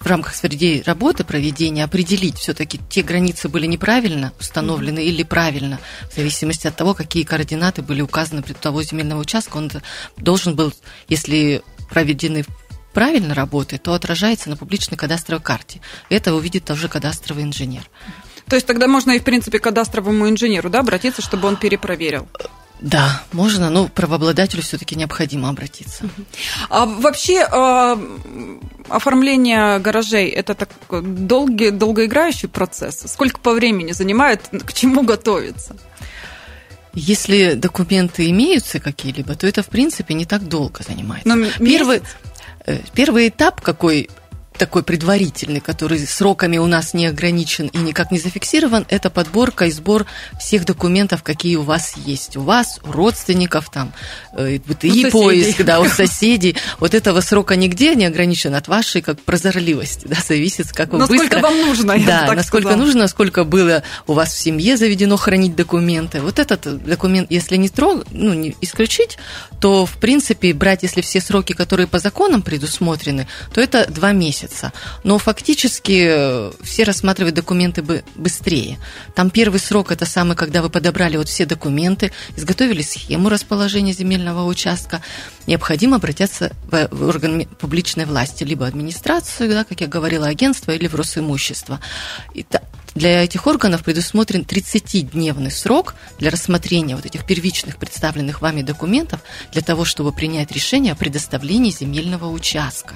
в 0.01 0.07
рамках 0.07 0.35
своей 0.35 0.83
работы 0.83 1.25
проведения 1.25 1.85
определить, 1.85 2.39
все-таки 2.39 2.81
те 2.89 3.03
границы 3.03 3.49
были 3.49 3.67
неправильно 3.67 4.33
установлены 4.39 5.01
mm-hmm. 5.01 5.11
или 5.11 5.23
правильно, 5.23 5.79
в 6.11 6.17
зависимости 6.17 6.67
от 6.67 6.77
того, 6.77 6.95
какие 6.95 7.25
координаты 7.25 7.83
были 7.83 8.03
указаны 8.03 8.43
при 8.43 8.53
того 8.53 8.83
земельного 8.83 9.21
участка. 9.21 9.57
Он 9.57 9.71
должен 10.17 10.55
был, 10.55 10.73
если 11.09 11.63
проведены 11.91 12.45
правильно 12.93 13.35
работает, 13.35 13.83
то 13.83 13.93
отражается 13.93 14.49
на 14.49 14.57
публичной 14.57 14.97
кадастровой 14.97 15.43
карте. 15.43 15.81
Это 16.09 16.35
увидит 16.35 16.65
тоже 16.65 16.89
кадастровый 16.89 17.45
инженер. 17.45 17.89
То 18.49 18.57
есть 18.57 18.67
тогда 18.67 18.87
можно 18.87 19.11
и, 19.11 19.19
в 19.19 19.25
принципе, 19.25 19.59
кадастровому 19.59 20.29
инженеру 20.29 20.71
да, 20.71 20.81
обратиться, 20.81 21.21
чтобы 21.21 21.49
он 21.49 21.57
перепроверил? 21.57 22.29
Да, 22.81 23.23
можно, 23.33 23.71
но 23.71 23.89
правообладателю 23.89 24.63
все-таки 24.63 24.97
необходимо 24.97 25.49
обратиться. 25.49 26.05
А 26.69 26.85
вообще 26.85 27.43
а, 27.51 27.99
оформление 28.89 29.79
гаражей 29.79 30.29
это 30.29 30.55
так 30.55 30.69
долгий, 30.91 31.71
долгоиграющий 31.71 32.49
процесс? 32.49 33.05
Сколько 33.07 33.41
по 33.41 33.53
времени 33.53 33.93
занимает, 33.93 34.43
к 34.51 34.73
чему 34.73 35.03
готовиться? 35.05 35.77
Если 36.93 37.55
документы 37.55 38.29
имеются 38.31 38.81
какие-либо, 38.81 39.35
то 39.35 39.47
это, 39.47 39.63
в 39.63 39.69
принципе, 39.69 40.15
не 40.15 40.25
так 40.25 40.49
долго 40.49 40.83
занимает. 40.83 41.27
Но 41.27 41.37
Первый, 41.59 42.03
Э, 42.67 42.81
первый 42.95 43.29
этап 43.29 43.61
какой 43.61 44.11
такой 44.57 44.83
предварительный, 44.83 45.61
который 45.61 45.99
сроками 46.07 46.59
у 46.59 46.67
нас 46.67 46.95
не 46.95 47.07
ограничен 47.07 47.67
и 47.67 47.79
никак 47.79 48.11
не 48.11 48.19
зафиксирован, 48.19 48.87
это 48.89 49.11
подборка 49.11 49.67
и 49.67 49.71
сбор 49.71 50.07
всех 50.41 50.65
документов, 50.65 51.23
какие 51.23 51.57
у 51.57 51.63
вас 51.63 51.95
есть. 51.97 52.37
У 52.37 52.43
вас, 52.43 52.81
у 52.83 52.93
родственников, 52.93 53.71
там, 53.71 53.93
э, 54.33 54.59
БТИ 54.59 55.11
поиск, 55.11 55.63
да, 55.63 55.81
у 55.81 55.89
соседей. 55.89 56.57
Вот 56.81 56.95
этого 56.95 57.21
срока 57.21 57.57
нигде 57.57 57.95
не 57.95 58.07
ограничен 58.07 58.55
от 58.55 58.69
вашей 58.69 59.03
как 59.03 59.21
прозорливости, 59.21 60.07
да, 60.07 60.17
зависит, 60.27 60.73
как 60.73 60.93
вы 60.93 60.99
насколько 60.99 61.23
быстро... 61.23 61.41
вам 61.41 61.59
нужно, 61.61 61.99
Да, 62.07 62.33
насколько 62.33 62.69
сказала. 62.69 62.85
нужно, 62.85 63.09
сколько 63.09 63.45
было 63.45 63.83
у 64.07 64.15
вас 64.15 64.33
в 64.35 64.39
семье 64.39 64.77
заведено 64.77 65.17
хранить 65.17 65.55
документы. 65.55 66.21
Вот 66.21 66.39
этот 66.39 66.85
документ, 66.85 67.31
если 67.31 67.57
не, 67.57 67.69
трог... 67.69 68.05
ну, 68.11 68.35
не 68.35 68.57
исключить, 68.61 69.19
то, 69.61 69.87
в 69.87 69.97
принципе, 69.99 70.53
брать, 70.53 70.83
если 70.83 71.01
все 71.01 71.21
сроки, 71.21 71.53
которые 71.53 71.87
по 71.87 71.99
законам 71.99 72.43
предусмотрены, 72.43 73.27
то 73.53 73.61
это 73.61 73.87
два 73.91 74.13
месяца 74.13 74.46
месяца. 74.47 74.73
Но 75.05 75.19
фактически 75.19 76.07
э, 76.09 76.53
все 76.63 76.85
рассматривают 76.85 77.35
документы 77.35 77.83
быстрее. 78.15 78.79
Там 79.15 79.31
первый 79.31 79.61
срок 79.61 79.93
это 79.93 80.07
самый, 80.07 80.37
когда 80.37 80.63
вы 80.63 80.71
подобрали 80.71 81.17
вот 81.17 81.29
все 81.29 81.47
документы, 81.47 82.13
изготовили 82.37 82.83
схему 82.83 83.29
расположения 83.29 83.93
земельного 83.93 84.45
участка. 84.45 85.03
Необходимо 85.47 85.97
обратиться 85.97 86.53
в 86.71 87.09
орган 87.09 87.47
публичной 87.59 88.07
власти, 88.07 88.45
либо 88.45 88.67
администрацию, 88.67 89.51
да, 89.51 89.65
как 89.65 89.81
я 89.81 89.87
говорила, 89.87 90.27
агентство 90.27 90.73
или 90.73 90.89
в 90.89 90.95
Росимущество. 90.95 91.81
И 92.35 92.45
для 92.97 93.23
этих 93.23 93.47
органов 93.47 93.85
предусмотрен 93.85 94.41
30-дневный 94.41 95.51
срок 95.51 95.95
для 96.19 96.31
рассмотрения 96.31 96.97
вот 96.97 97.05
этих 97.05 97.27
первичных 97.27 97.77
представленных 97.77 98.41
вами 98.41 98.63
документов 98.63 99.21
для 99.53 99.61
того, 99.61 99.85
чтобы 99.85 100.13
принять 100.13 100.51
решение 100.51 100.95
о 100.95 100.97
предоставлении 100.97 101.71
земельного 101.71 102.31
участка. 102.31 102.95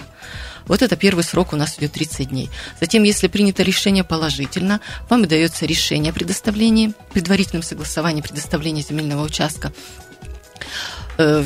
Вот 0.67 0.83
это 0.83 0.97
первый 0.97 1.25
срок 1.25 1.53
у 1.53 1.57
нас 1.57 1.79
идет 1.79 1.93
30 1.93 2.29
дней. 2.29 2.51
Затем, 2.81 3.03
если 3.03 3.29
принято 3.29 3.63
решение 3.63 4.05
положительно, 4.05 4.81
вам 5.09 5.27
дается 5.27 5.67
решение 5.67 6.11
о 6.11 6.15
предоставлении, 6.15 6.93
предварительном 7.13 7.63
согласовании 7.63 8.23
предоставления 8.23 8.83
земельного 8.83 9.25
участка. 9.25 9.73
Э, 11.19 11.45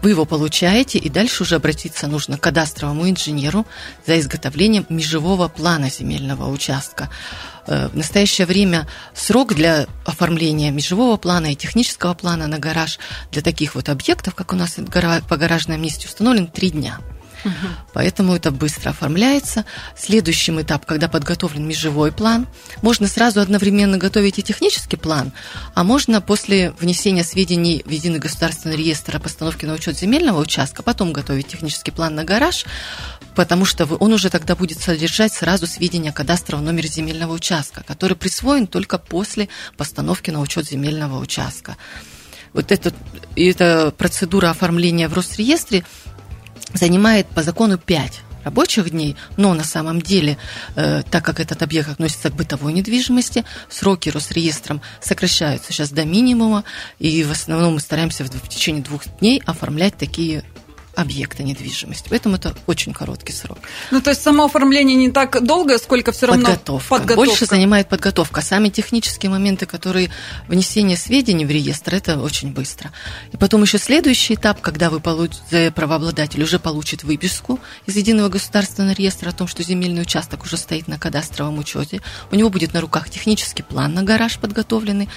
вы 0.00 0.10
его 0.10 0.24
получаете, 0.24 0.98
и 0.98 1.08
дальше 1.08 1.42
уже 1.42 1.56
обратиться 1.56 2.06
нужно 2.06 2.38
к 2.38 2.42
кадастровому 2.42 3.08
инженеру 3.08 3.66
за 4.06 4.18
изготовлением 4.20 4.86
межевого 4.88 5.48
плана 5.48 5.90
земельного 5.90 6.48
участка. 6.48 7.10
Э, 7.66 7.88
в 7.88 7.96
настоящее 7.96 8.46
время 8.46 8.86
срок 9.14 9.54
для 9.54 9.86
оформления 10.04 10.70
межевого 10.70 11.16
плана 11.16 11.52
и 11.52 11.56
технического 11.56 12.14
плана 12.14 12.46
на 12.46 12.58
гараж 12.58 12.98
для 13.32 13.42
таких 13.42 13.74
вот 13.74 13.88
объектов, 13.88 14.34
как 14.34 14.52
у 14.52 14.56
нас 14.56 14.76
по 15.28 15.36
гаражной 15.36 15.76
амнистии, 15.76 16.06
установлен 16.06 16.46
три 16.46 16.70
дня. 16.70 17.00
Поэтому 17.92 18.34
это 18.34 18.50
быстро 18.50 18.90
оформляется. 18.90 19.64
Следующим 19.96 20.60
этап, 20.60 20.86
когда 20.86 21.08
подготовлен 21.08 21.66
межевой 21.66 22.12
план, 22.12 22.46
можно 22.82 23.08
сразу 23.08 23.40
одновременно 23.40 23.98
готовить 23.98 24.38
и 24.38 24.42
технический 24.42 24.96
план, 24.96 25.32
а 25.74 25.84
можно 25.84 26.20
после 26.20 26.72
внесения 26.72 27.24
сведений 27.24 27.82
в 27.84 27.90
единый 27.90 28.18
государственный 28.18 28.76
реестр 28.76 29.16
о 29.16 29.20
постановке 29.20 29.66
на 29.66 29.74
учет 29.74 29.98
земельного 29.98 30.40
участка, 30.40 30.82
потом 30.82 31.12
готовить 31.12 31.48
технический 31.48 31.90
план 31.90 32.14
на 32.14 32.24
гараж, 32.24 32.64
потому 33.34 33.64
что 33.64 33.86
он 33.86 34.12
уже 34.12 34.30
тогда 34.30 34.56
будет 34.56 34.80
содержать 34.80 35.32
сразу 35.32 35.66
сведения 35.66 36.10
о 36.10 36.12
кадастровом 36.12 36.64
номере 36.64 36.88
земельного 36.88 37.32
участка, 37.32 37.84
который 37.84 38.16
присвоен 38.16 38.66
только 38.66 38.98
после 38.98 39.48
постановки 39.76 40.30
на 40.30 40.40
учет 40.40 40.66
земельного 40.66 41.18
участка. 41.18 41.76
Вот 42.52 42.72
эта, 42.72 42.92
эта 43.36 43.92
процедура 43.96 44.50
оформления 44.50 45.08
в 45.08 45.14
Росреестре 45.14 45.84
занимает 46.74 47.26
по 47.26 47.42
закону 47.42 47.78
5 47.78 48.22
рабочих 48.44 48.90
дней, 48.90 49.16
но 49.36 49.54
на 49.54 49.64
самом 49.64 50.00
деле, 50.00 50.38
э, 50.76 51.02
так 51.10 51.24
как 51.24 51.40
этот 51.40 51.62
объект 51.62 51.88
относится 51.88 52.30
к 52.30 52.34
бытовой 52.34 52.72
недвижимости, 52.72 53.44
сроки 53.68 54.08
Росреестром 54.08 54.80
сокращаются 55.00 55.72
сейчас 55.72 55.90
до 55.90 56.04
минимума, 56.04 56.64
и 56.98 57.24
в 57.24 57.30
основном 57.30 57.74
мы 57.74 57.80
стараемся 57.80 58.24
в, 58.24 58.28
в 58.28 58.48
течение 58.48 58.82
двух 58.82 59.02
дней 59.18 59.42
оформлять 59.44 59.96
такие 59.96 60.44
объекта 60.98 61.44
недвижимости. 61.44 62.08
Поэтому 62.10 62.36
это 62.36 62.54
очень 62.66 62.92
короткий 62.92 63.32
срок. 63.32 63.58
Ну, 63.92 64.00
то 64.00 64.10
есть 64.10 64.20
само 64.20 64.46
оформление 64.46 64.96
не 64.96 65.12
так 65.12 65.44
долго, 65.44 65.78
сколько 65.78 66.10
все 66.10 66.26
равно 66.26 66.44
подготовка. 66.44 66.88
подготовка. 66.88 67.16
Больше 67.16 67.46
занимает 67.46 67.88
подготовка. 67.88 68.40
Сами 68.40 68.68
технические 68.68 69.30
моменты, 69.30 69.66
которые 69.66 70.10
внесение 70.48 70.96
сведений 70.96 71.46
в 71.46 71.50
реестр, 71.50 71.94
это 71.94 72.18
очень 72.20 72.52
быстро. 72.52 72.90
И 73.32 73.36
потом 73.36 73.62
еще 73.62 73.78
следующий 73.78 74.34
этап, 74.34 74.60
когда 74.60 74.90
вы 74.90 74.98
получите, 74.98 75.70
правообладатель 75.70 76.42
уже 76.42 76.58
получит 76.58 77.04
выписку 77.04 77.60
из 77.86 77.94
единого 77.94 78.28
государственного 78.28 78.92
реестра 78.92 79.30
о 79.30 79.32
том, 79.32 79.46
что 79.46 79.62
земельный 79.62 80.02
участок 80.02 80.42
уже 80.42 80.56
стоит 80.56 80.88
на 80.88 80.98
кадастровом 80.98 81.58
учете. 81.58 82.00
У 82.32 82.34
него 82.34 82.50
будет 82.50 82.74
на 82.74 82.80
руках 82.80 83.08
технический 83.08 83.62
план 83.62 83.94
на 83.94 84.02
гараж 84.02 84.38
подготовленный. 84.38 85.08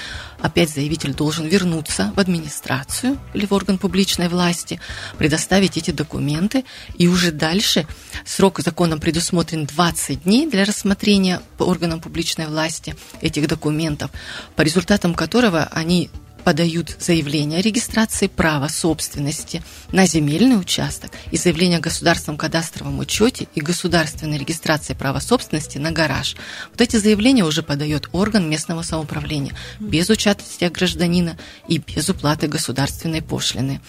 Опять 0.41 0.69
заявитель 0.69 1.15
должен 1.15 1.47
вернуться 1.47 2.13
в 2.15 2.19
администрацию 2.19 3.17
или 3.33 3.47
в 3.47 3.51
орган 3.53 3.79
публичной 3.79 4.29
власти, 4.29 4.79
предоставить 5.17 5.70
эти 5.77 5.91
документы, 5.91 6.65
и 6.97 7.07
уже 7.07 7.31
дальше 7.31 7.87
срок 8.25 8.59
законом 8.59 8.99
предусмотрен 8.99 9.65
20 9.65 10.23
дней 10.23 10.49
для 10.49 10.65
рассмотрения 10.65 11.41
по 11.57 11.63
органам 11.63 11.99
публичной 11.99 12.47
власти 12.47 12.95
этих 13.21 13.47
документов, 13.47 14.11
по 14.55 14.61
результатам 14.61 15.13
которого 15.13 15.63
они 15.71 16.09
подают 16.41 16.95
заявление 16.99 17.59
о 17.59 17.61
регистрации 17.61 18.27
права 18.27 18.67
собственности 18.67 19.63
на 19.91 20.05
земельный 20.05 20.59
участок 20.59 21.11
и 21.31 21.37
заявление 21.37 21.77
о 21.77 21.81
государственном 21.81 22.37
кадастровом 22.37 22.99
учете 22.99 23.47
и 23.55 23.61
государственной 23.61 24.37
регистрации 24.37 24.93
права 24.93 25.19
собственности 25.19 25.77
на 25.77 25.91
гараж. 25.91 26.35
Вот 26.71 26.81
эти 26.81 26.97
заявления 26.97 27.45
уже 27.45 27.63
подает 27.63 28.09
орган 28.11 28.49
местного 28.49 28.81
самоуправления 28.81 29.55
без 29.79 30.09
участия 30.09 30.69
гражданина 30.69 31.37
и 31.67 31.77
без 31.77 32.09
уплаты 32.09 32.47
государственной 32.47 33.21
пошлины. 33.21 33.81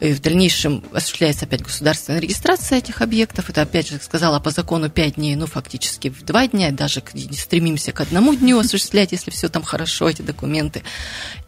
И 0.00 0.12
в 0.12 0.20
дальнейшем 0.20 0.84
осуществляется 0.92 1.46
опять 1.46 1.62
государственная 1.62 2.20
регистрация 2.20 2.78
этих 2.78 3.00
объектов. 3.00 3.48
Это, 3.48 3.62
опять 3.62 3.88
же, 3.88 3.98
сказала, 4.02 4.40
по 4.40 4.50
закону 4.50 4.90
5 4.90 5.14
дней, 5.14 5.36
ну, 5.36 5.46
фактически 5.46 6.08
в 6.08 6.22
2 6.22 6.48
дня, 6.48 6.70
даже 6.70 7.02
стремимся 7.32 7.92
к 7.92 8.00
одному 8.00 8.34
дню 8.34 8.58
осуществлять, 8.58 9.12
если 9.12 9.30
все 9.30 9.48
там 9.48 9.62
хорошо, 9.62 10.08
эти 10.08 10.22
документы. 10.22 10.82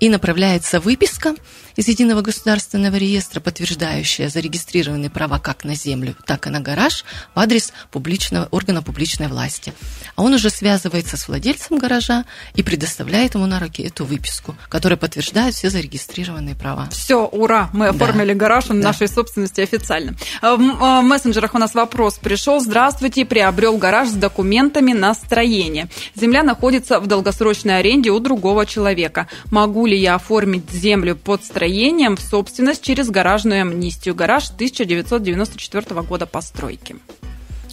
И 0.01 0.09
направляется 0.09 0.81
выписка 0.81 1.35
из 1.77 1.87
Единого 1.89 2.23
государственного 2.23 2.97
реестра, 2.97 3.41
подтверждающая 3.41 4.29
зарегистрированные 4.29 5.11
права 5.11 5.39
как 5.39 5.65
на 5.65 5.75
землю, 5.75 6.17
так 6.27 6.47
и 6.47 6.51
на 6.51 6.61
гараж 6.61 7.05
в 7.35 7.39
адрес 7.39 7.73
публичного, 7.91 8.49
органа 8.51 8.83
публичной 8.83 9.29
власти. 9.29 9.73
А 10.17 10.23
он 10.23 10.35
уже 10.35 10.51
связывается 10.51 11.17
с 11.17 11.29
владельцем 11.29 11.79
гаража 11.79 12.25
и 12.55 12.63
предоставляет 12.63 13.35
ему 13.35 13.47
на 13.47 13.61
руки 13.61 13.83
эту 13.83 14.05
выписку, 14.05 14.57
которая 14.69 14.97
подтверждает 14.97 15.55
все 15.55 15.71
зарегистрированные 15.71 16.55
права. 16.55 16.89
Все, 16.91 17.25
ура, 17.27 17.71
мы 17.73 17.89
оформили 17.89 18.33
да 18.33 18.38
гараж, 18.39 18.71
он 18.71 18.81
да. 18.81 18.89
нашей 18.89 19.09
собственности 19.09 19.61
официально. 19.61 20.15
В 20.41 21.03
мессенджерах 21.03 21.55
у 21.55 21.59
нас 21.59 21.75
вопрос 21.75 22.19
пришел. 22.19 22.61
Здравствуйте, 22.61 23.27
приобрел 23.27 23.77
гараж 23.77 24.09
с 24.09 24.13
документами 24.13 24.95
на 24.95 25.13
строение. 25.13 25.89
Земля 26.15 26.43
находится 26.43 27.01
в 27.01 27.07
долгосрочной 27.07 27.79
аренде 27.79 28.11
у 28.11 28.19
другого 28.21 28.65
человека. 28.65 29.29
Могу 29.51 29.85
ли 29.85 29.99
я 29.99 30.15
оформить 30.15 30.71
землю 30.71 31.17
под 31.17 31.45
строением 31.45 32.17
в 32.17 32.21
собственность 32.21 32.83
через 32.83 33.11
гаражную 33.11 33.63
амнистию? 33.63 34.15
Гараж 34.15 34.47
1994 34.51 36.03
года 36.03 36.27
постройки. 36.27 36.97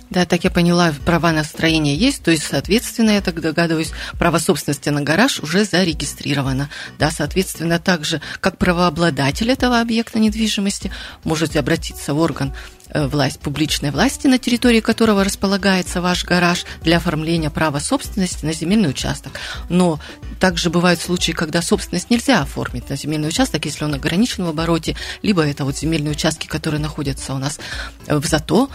Да, 0.10 0.26
так 0.26 0.44
я 0.44 0.52
поняла, 0.52 0.94
права 1.06 1.32
на 1.32 1.44
строение 1.44 1.96
есть, 1.96 2.24
то 2.24 2.32
есть, 2.32 2.44
соответственно, 2.44 3.12
я 3.12 3.22
так 3.22 3.41
догадываюсь, 3.41 3.91
право 4.20 4.38
собственности 4.38 4.89
на 4.89 5.02
гараж 5.02 5.39
уже 5.39 5.65
зарегистрировано. 5.65 6.70
Да, 7.00 7.10
соответственно, 7.10 7.80
также, 7.80 8.22
как 8.39 8.58
правообладатель 8.58 9.50
этого 9.50 9.82
объекта 9.82 10.20
недвижимости, 10.20 10.91
можете 11.24 11.60
обратиться 11.60 12.13
в 12.13 12.20
орган 12.20 12.54
э, 12.89 13.08
власть, 13.08 13.39
публичной 13.39 13.89
власти, 13.89 14.28
на 14.28 14.38
территории 14.38 14.80
которого 14.80 15.24
располагается 15.24 16.02
ваш 16.02 16.24
гараж 16.24 16.65
для 16.82 16.98
оформления 16.98 17.50
права 17.50 17.80
собственности 17.80 18.46
на 18.46 18.54
земельный 18.54 18.91
участок. 18.91 19.34
Но 19.70 20.00
также 20.39 20.70
бывают 20.70 21.02
случаи, 21.02 21.32
когда 21.32 21.63
собственность 21.63 22.12
нельзя 22.12 22.41
оформить 22.41 22.89
на 22.89 22.96
земельный 22.96 23.30
участок, 23.30 23.65
если 23.65 23.84
он 23.84 23.96
ограничен 23.96 24.46
в 24.46 24.50
обороте, 24.50 24.96
либо 25.24 25.41
это 25.41 25.65
вот 25.65 25.76
земельные 25.78 26.12
участки, 26.12 26.46
которые 26.46 26.80
находятся 26.80 27.34
у 27.34 27.39
нас 27.39 27.60
в 28.08 28.26
ЗАТО, 28.26 28.70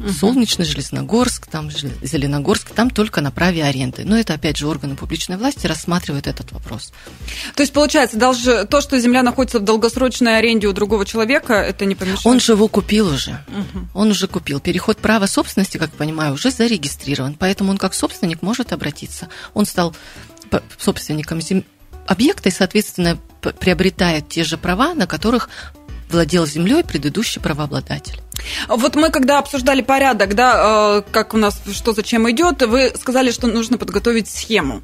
Угу. 0.00 0.12
Солнечный, 0.12 0.64
Железногорск, 0.64 1.46
там 1.46 1.70
Зеленогорск, 1.70 2.70
там 2.70 2.88
только 2.88 3.20
на 3.20 3.30
праве 3.30 3.64
аренды. 3.64 4.04
Но 4.04 4.18
это, 4.18 4.32
опять 4.32 4.56
же, 4.56 4.66
органы 4.66 4.96
публичной 4.96 5.36
власти 5.36 5.66
рассматривают 5.66 6.26
этот 6.26 6.52
вопрос. 6.52 6.92
То 7.54 7.62
есть, 7.62 7.74
получается, 7.74 8.16
даже 8.16 8.64
то, 8.64 8.80
что 8.80 8.98
земля 8.98 9.22
находится 9.22 9.58
в 9.58 9.64
долгосрочной 9.64 10.38
аренде 10.38 10.68
у 10.68 10.72
другого 10.72 11.04
человека, 11.04 11.52
это 11.54 11.84
не 11.84 11.94
помешает? 11.94 12.26
Он 12.26 12.40
же 12.40 12.52
его 12.52 12.66
купил 12.68 13.12
уже. 13.12 13.44
Угу. 13.48 13.88
Он 13.92 14.10
уже 14.10 14.26
купил. 14.26 14.58
Переход 14.58 14.96
права 14.96 15.26
собственности, 15.26 15.76
как 15.76 15.90
понимаю, 15.90 16.32
уже 16.32 16.50
зарегистрирован. 16.50 17.34
Поэтому 17.38 17.70
он 17.70 17.76
как 17.76 17.92
собственник 17.92 18.40
может 18.40 18.72
обратиться. 18.72 19.28
Он 19.52 19.66
стал 19.66 19.94
собственником 20.78 21.42
зем... 21.42 21.64
объекта 22.06 22.48
и, 22.48 22.52
соответственно, 22.52 23.18
приобретает 23.40 24.30
те 24.30 24.44
же 24.44 24.56
права, 24.56 24.94
на 24.94 25.06
которых 25.06 25.50
владел 26.08 26.46
землей 26.46 26.82
предыдущий 26.82 27.40
правообладатель. 27.40 28.20
Вот 28.68 28.96
мы 28.96 29.10
когда 29.10 29.38
обсуждали 29.38 29.82
порядок, 29.82 30.34
да, 30.34 30.98
э, 30.98 31.02
как 31.10 31.34
у 31.34 31.36
нас 31.36 31.60
что 31.72 31.92
зачем 31.92 32.30
идет, 32.30 32.62
вы 32.62 32.92
сказали, 33.00 33.30
что 33.30 33.46
нужно 33.46 33.78
подготовить 33.78 34.28
схему. 34.28 34.82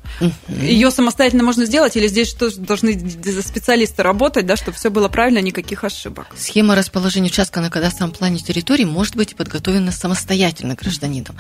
Ее 0.48 0.90
самостоятельно 0.90 1.42
можно 1.42 1.64
сделать 1.66 1.96
или 1.96 2.06
здесь 2.08 2.28
что 2.28 2.50
должны 2.56 2.98
специалисты 3.42 4.02
работать, 4.02 4.46
да, 4.46 4.56
чтобы 4.56 4.76
все 4.76 4.90
было 4.90 5.08
правильно, 5.08 5.40
никаких 5.40 5.84
ошибок? 5.84 6.26
Схема 6.36 6.74
расположения 6.74 7.28
участка 7.28 7.60
на 7.60 7.70
кадастровом 7.70 8.12
плане 8.12 8.38
территории 8.38 8.84
может 8.84 9.16
быть 9.16 9.36
подготовлена 9.36 9.92
самостоятельно 9.92 10.74
гражданином. 10.74 11.36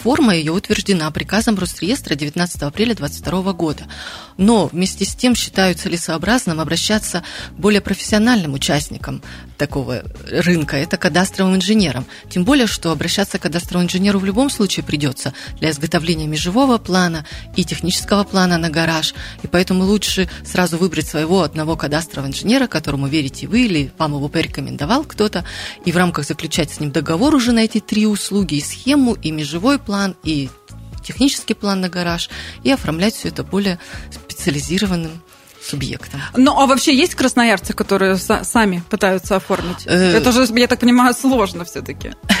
Форма 0.00 0.34
ее 0.34 0.52
утверждена 0.52 1.10
приказом 1.10 1.58
Росреестра 1.58 2.14
19 2.14 2.62
апреля 2.62 2.94
2022 2.94 3.52
года. 3.52 3.84
Но 4.38 4.66
вместе 4.68 5.04
с 5.04 5.14
тем 5.14 5.34
считаю 5.34 5.74
целесообразным 5.74 6.58
обращаться 6.58 7.22
к 7.50 7.60
более 7.60 7.80
профессиональным 7.80 8.54
участникам 8.54 9.22
такого 9.58 10.02
рынка. 10.30 10.76
Это 10.76 10.96
кадастровым 10.96 11.49
кадастровым 11.50 11.56
инженером. 11.56 12.06
Тем 12.28 12.44
более, 12.44 12.66
что 12.66 12.90
обращаться 12.90 13.38
к 13.38 13.42
кадастровому 13.42 13.86
инженеру 13.86 14.18
в 14.18 14.24
любом 14.24 14.50
случае 14.50 14.84
придется 14.84 15.32
для 15.58 15.70
изготовления 15.70 16.26
межевого 16.26 16.78
плана 16.78 17.24
и 17.56 17.64
технического 17.64 18.24
плана 18.24 18.58
на 18.58 18.70
гараж. 18.70 19.14
И 19.42 19.46
поэтому 19.46 19.84
лучше 19.84 20.28
сразу 20.44 20.78
выбрать 20.78 21.08
своего 21.08 21.42
одного 21.42 21.76
кадастрового 21.76 22.28
инженера, 22.28 22.66
которому 22.66 23.08
верите 23.08 23.46
вы 23.46 23.66
или 23.66 23.90
вам 23.98 24.14
его 24.14 24.28
порекомендовал 24.28 25.04
кто-то, 25.04 25.44
и 25.84 25.92
в 25.92 25.96
рамках 25.96 26.26
заключать 26.26 26.70
с 26.70 26.80
ним 26.80 26.90
договор 26.90 27.34
уже 27.34 27.52
на 27.52 27.60
эти 27.60 27.80
три 27.80 28.06
услуги, 28.06 28.56
и 28.56 28.60
схему, 28.60 29.14
и 29.14 29.30
межевой 29.30 29.78
план, 29.78 30.14
и 30.24 30.48
технический 31.04 31.54
план 31.54 31.80
на 31.80 31.88
гараж, 31.88 32.30
и 32.64 32.70
оформлять 32.70 33.14
все 33.14 33.28
это 33.28 33.42
более 33.42 33.78
специализированным 34.10 35.22
субъектом. 35.62 36.20
Ну, 36.36 36.58
а 36.58 36.66
вообще 36.66 36.94
есть 36.94 37.14
красноярцы, 37.14 37.72
которые 37.72 38.16
сами 38.16 38.82
пытаются 38.88 39.36
оформить? 39.36 39.86
Э, 39.86 40.16
это 40.16 40.32
же, 40.32 40.46
я 40.58 40.66
так 40.66 40.80
понимаю, 40.80 41.14
сложно 41.14 41.64
все-таки. 41.64 42.12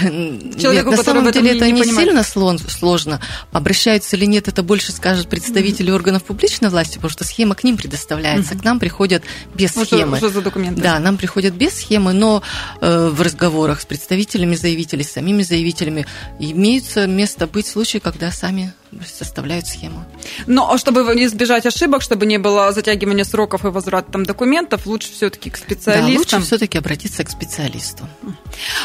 Человеку, 0.60 0.90
на 0.90 1.02
самом 1.02 1.30
деле 1.30 1.56
это 1.56 1.70
не, 1.70 1.84
сильно 1.84 2.22
сложно. 2.22 3.20
Обращаются 3.52 4.16
или 4.16 4.24
нет, 4.24 4.48
это 4.48 4.62
больше 4.62 4.92
скажут 4.92 5.28
представители 5.28 5.90
органов 5.90 6.24
публичной 6.24 6.70
власти, 6.70 6.94
потому 6.94 7.10
что 7.10 7.24
схема 7.24 7.54
к 7.54 7.64
ним 7.64 7.76
предоставляется. 7.76 8.54
К 8.56 8.64
нам 8.64 8.78
приходят 8.78 9.22
без 9.54 9.70
схемы. 9.72 10.18
Уже 10.18 10.30
за 10.30 10.40
документы. 10.40 10.80
Да, 10.80 10.98
нам 10.98 11.16
приходят 11.16 11.54
без 11.54 11.74
схемы, 11.74 12.12
но 12.12 12.42
э, 12.80 13.08
в 13.08 13.20
разговорах 13.20 13.80
с 13.80 13.86
представителями 13.86 14.54
заявителей, 14.54 15.04
с 15.04 15.12
самими 15.12 15.42
заявителями 15.42 16.06
имеются 16.38 17.06
место 17.06 17.46
быть 17.46 17.66
случаи, 17.66 17.98
когда 17.98 18.30
сами 18.30 18.72
составляют 19.06 19.66
схему. 19.66 20.04
Но 20.46 20.76
чтобы 20.78 21.00
избежать 21.24 21.66
ошибок, 21.66 22.02
чтобы 22.02 22.26
не 22.26 22.38
было 22.38 22.72
затягивания 22.72 23.24
сроков 23.24 23.64
и 23.64 23.68
возврата 23.68 24.10
там 24.12 24.24
документов, 24.24 24.86
лучше 24.86 25.12
все-таки 25.12 25.50
к 25.50 25.56
специалистам. 25.56 26.12
Да, 26.12 26.18
лучше 26.18 26.40
все-таки 26.40 26.78
обратиться 26.78 27.24
к 27.24 27.30
специалисту. 27.30 28.04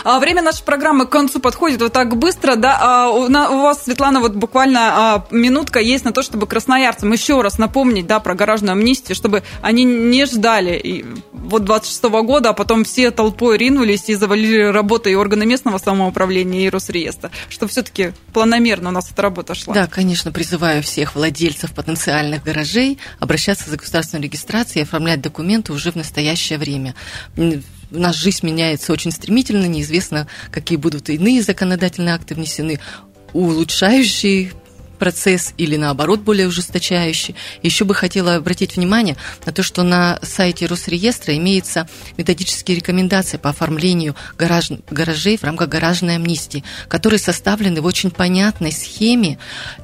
А 0.03 0.19
время 0.19 0.41
нашей 0.41 0.63
программы 0.63 1.05
к 1.05 1.09
концу 1.09 1.39
подходит 1.39 1.81
вот 1.81 1.93
так 1.93 2.15
быстро, 2.17 2.55
да. 2.55 2.77
А 2.79 3.09
у, 3.09 3.27
на, 3.27 3.49
у 3.49 3.61
вас, 3.61 3.83
Светлана, 3.83 4.19
вот 4.19 4.35
буквально 4.35 4.79
а, 4.79 5.25
минутка 5.31 5.79
есть 5.79 6.05
на 6.05 6.11
то, 6.11 6.21
чтобы 6.21 6.47
красноярцам 6.47 7.11
еще 7.11 7.41
раз 7.41 7.57
напомнить, 7.57 8.07
да, 8.07 8.19
про 8.19 8.35
гаражную 8.35 8.73
амнистию, 8.73 9.15
чтобы 9.15 9.43
они 9.61 9.83
не 9.83 10.25
ждали 10.25 10.77
и, 10.77 11.05
вот 11.33 11.63
26 11.63 12.03
-го 12.03 12.23
года, 12.23 12.49
а 12.49 12.53
потом 12.53 12.83
все 12.83 13.11
толпой 13.11 13.57
ринулись 13.57 14.09
и 14.09 14.15
завалили 14.15 14.63
работы 14.71 15.11
и 15.11 15.15
органы 15.15 15.45
местного 15.45 15.77
самоуправления, 15.77 16.67
и 16.67 16.69
Росреестра, 16.69 17.31
чтобы 17.49 17.71
все-таки 17.71 18.13
планомерно 18.33 18.89
у 18.89 18.91
нас 18.91 19.11
эта 19.11 19.21
работа 19.21 19.55
шла. 19.55 19.73
Да, 19.73 19.87
конечно, 19.95 20.33
призываю 20.33 20.83
всех 20.83 21.15
владельцев 21.15 21.71
потенциальных 21.73 22.43
гаражей 22.43 22.99
обращаться 23.21 23.69
за 23.69 23.77
государственной 23.77 24.23
регистрацией 24.23 24.81
и 24.81 24.83
оформлять 24.83 25.21
документы 25.21 25.71
уже 25.71 25.93
в 25.93 25.95
настоящее 25.95 26.59
время. 26.59 26.95
Нас 27.91 28.17
жизнь 28.17 28.45
меняется 28.45 28.91
очень 28.91 29.11
стремительно, 29.11 29.67
неизвестно, 29.67 30.27
какие 30.51 30.77
будут 30.77 31.09
иные 31.09 31.41
законодательные 31.41 32.13
акты 32.13 32.35
внесены, 32.35 32.81
улучшающие 33.31 34.51
процесс 34.95 35.53
или 35.57 35.75
наоборот 35.75 36.21
более 36.21 36.47
ужесточающий. 36.47 37.35
Еще 37.63 37.85
бы 37.85 37.93
хотела 37.93 38.35
обратить 38.35 38.75
внимание 38.75 39.17
на 39.45 39.51
то, 39.51 39.63
что 39.63 39.83
на 39.83 40.19
сайте 40.21 40.65
Росреестра 40.65 41.35
имеются 41.35 41.87
методические 42.17 42.77
рекомендации 42.77 43.37
по 43.37 43.49
оформлению 43.49 44.15
гараж, 44.37 44.71
гаражей 44.89 45.37
в 45.37 45.43
рамках 45.43 45.69
гаражной 45.69 46.15
амнистии, 46.15 46.63
которые 46.87 47.19
составлены 47.19 47.81
в 47.81 47.85
очень 47.85 48.11
понятной 48.11 48.71
схеме 48.71 49.37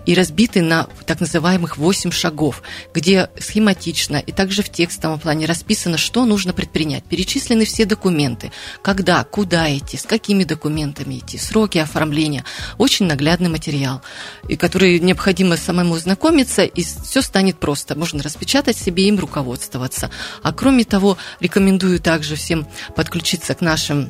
и 0.05 0.13
разбиты 0.13 0.61
на 0.61 0.87
так 1.05 1.19
называемых 1.19 1.77
8 1.77 2.11
шагов, 2.11 2.63
где 2.93 3.29
схематично 3.39 4.17
и 4.17 4.31
также 4.31 4.63
в 4.63 4.69
текстовом 4.69 5.19
плане 5.19 5.45
расписано, 5.45 5.97
что 5.97 6.25
нужно 6.25 6.53
предпринять. 6.53 7.03
Перечислены 7.03 7.65
все 7.65 7.85
документы, 7.85 8.51
когда, 8.81 9.23
куда 9.23 9.75
идти, 9.75 9.97
с 9.97 10.03
какими 10.03 10.43
документами 10.43 11.19
идти, 11.19 11.37
сроки 11.37 11.77
оформления. 11.77 12.43
Очень 12.77 13.05
наглядный 13.05 13.49
материал, 13.49 14.01
и 14.47 14.55
который 14.55 14.99
необходимо 15.01 15.57
самому 15.57 15.97
знакомиться, 15.97 16.63
и 16.63 16.83
все 16.83 17.21
станет 17.21 17.57
просто. 17.57 17.97
Можно 17.97 18.23
распечатать 18.23 18.77
себе, 18.77 19.07
им 19.07 19.19
руководствоваться. 19.19 20.09
А 20.43 20.53
кроме 20.53 20.83
того, 20.83 21.17
рекомендую 21.39 21.99
также 21.99 22.35
всем 22.35 22.67
подключиться 22.95 23.53
к 23.55 23.61
нашим 23.61 24.09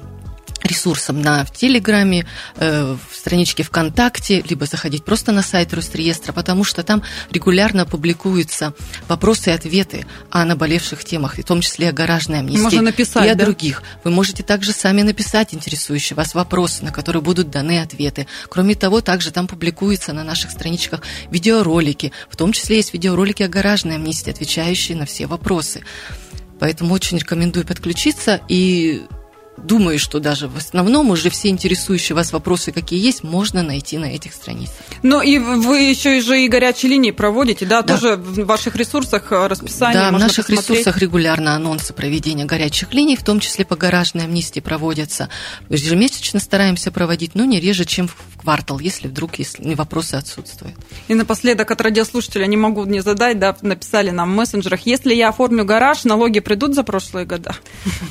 ресурсам 0.64 1.22
на 1.22 1.46
в 1.46 1.52
Телеграме, 1.52 2.26
э, 2.56 2.96
в 3.10 3.16
страничке 3.16 3.64
ВКонтакте, 3.64 4.44
либо 4.48 4.66
заходить 4.66 5.04
просто 5.04 5.32
на 5.32 5.42
сайт 5.42 5.74
Росреестра, 5.74 6.34
потому 6.34 6.64
что 6.64 6.84
там 6.84 7.04
регулярно 7.32 7.86
публикуются 7.86 8.74
вопросы 9.08 9.50
и 9.50 9.54
ответы 9.54 10.06
о 10.30 10.46
наболевших 10.46 11.04
темах, 11.04 11.38
в 11.38 11.44
том 11.44 11.62
числе 11.62 11.90
о 11.90 11.92
гаражной 11.92 12.40
амнистии 12.40 12.62
Можно 12.62 12.82
написать, 12.82 13.26
и 13.26 13.30
о 13.30 13.36
да? 13.36 13.46
других. 13.46 13.84
Вы 14.04 14.12
можете 14.12 14.44
также 14.44 14.72
сами 14.74 15.02
написать 15.02 15.54
интересующие 15.54 16.16
вас 16.16 16.34
вопросы, 16.34 16.84
на 16.84 16.92
которые 16.92 17.22
будут 17.22 17.50
даны 17.50 17.80
ответы. 17.80 18.28
Кроме 18.50 18.76
того, 18.76 19.02
также 19.02 19.32
там 19.32 19.48
публикуются 19.48 20.14
на 20.14 20.24
наших 20.24 20.52
страничках 20.52 21.02
видеоролики, 21.30 22.12
в 22.30 22.36
том 22.36 22.54
числе 22.54 22.78
есть 22.78 22.94
видеоролики 22.94 23.44
о 23.44 23.48
гаражной 23.48 23.96
амнистии, 23.96 24.32
отвечающие 24.32 24.98
на 24.98 25.06
все 25.06 25.28
вопросы. 25.28 25.84
Поэтому 26.60 26.94
очень 26.94 27.18
рекомендую 27.18 27.66
подключиться 27.66 28.40
и 28.48 29.02
думаю, 29.58 30.00
что 30.00 30.20
даже 30.20 30.48
в 30.48 30.58
основном 30.58 31.10
уже 31.10 31.30
все 31.30 31.50
интересующие 31.50 32.16
вас 32.16 32.34
вопросы, 32.34 32.72
какие 32.72 33.04
есть, 33.04 33.24
можно 33.24 33.64
найти 33.64 33.98
на 33.98 34.06
этих 34.06 34.34
страницах. 34.34 34.76
Ну 35.04 35.22
и 35.22 35.38
вы 35.38 35.82
еще 35.82 36.18
и 36.18 36.22
же 36.22 36.44
и 36.44 36.48
горячие 36.48 36.92
линии 36.92 37.12
проводите, 37.12 37.66
да? 37.66 37.82
да. 37.82 37.96
Тоже 37.96 38.16
в 38.16 38.46
ваших 38.46 38.76
ресурсах 38.76 39.32
э, 39.32 39.48
расписание 39.48 40.00
Да, 40.00 40.10
в 40.10 40.20
наших 40.20 40.48
посмотреть. 40.48 40.70
ресурсах 40.70 40.98
регулярно 40.98 41.56
анонсы 41.56 41.94
проведения 41.94 42.46
горячих 42.46 42.94
линий, 42.94 43.16
в 43.16 43.24
том 43.24 43.40
числе 43.40 43.66
по 43.66 43.76
гаражной 43.76 44.26
амнистии 44.26 44.60
проводятся. 44.60 45.30
Ежемесячно 45.70 46.40
стараемся 46.40 46.92
проводить, 46.92 47.36
но 47.36 47.46
не 47.46 47.60
реже, 47.60 47.86
чем 47.86 48.08
в 48.08 48.16
квартал, 48.42 48.80
если 48.80 49.08
вдруг 49.08 49.36
если 49.36 49.74
вопросы 49.76 50.16
отсутствуют. 50.16 50.76
И 51.08 51.14
напоследок 51.14 51.70
от 51.70 51.82
радиослушателя 51.82 52.46
не 52.46 52.58
могу 52.58 52.86
не 52.86 53.02
задать, 53.02 53.40
да, 53.40 53.56
написали 53.62 54.10
нам 54.10 54.32
в 54.32 54.36
мессенджерах, 54.36 54.82
если 54.86 55.14
я 55.14 55.30
оформлю 55.30 55.66
гараж, 55.66 56.04
налоги 56.04 56.40
придут 56.40 56.74
за 56.76 56.84
прошлые 56.84 57.26
года? 57.26 57.56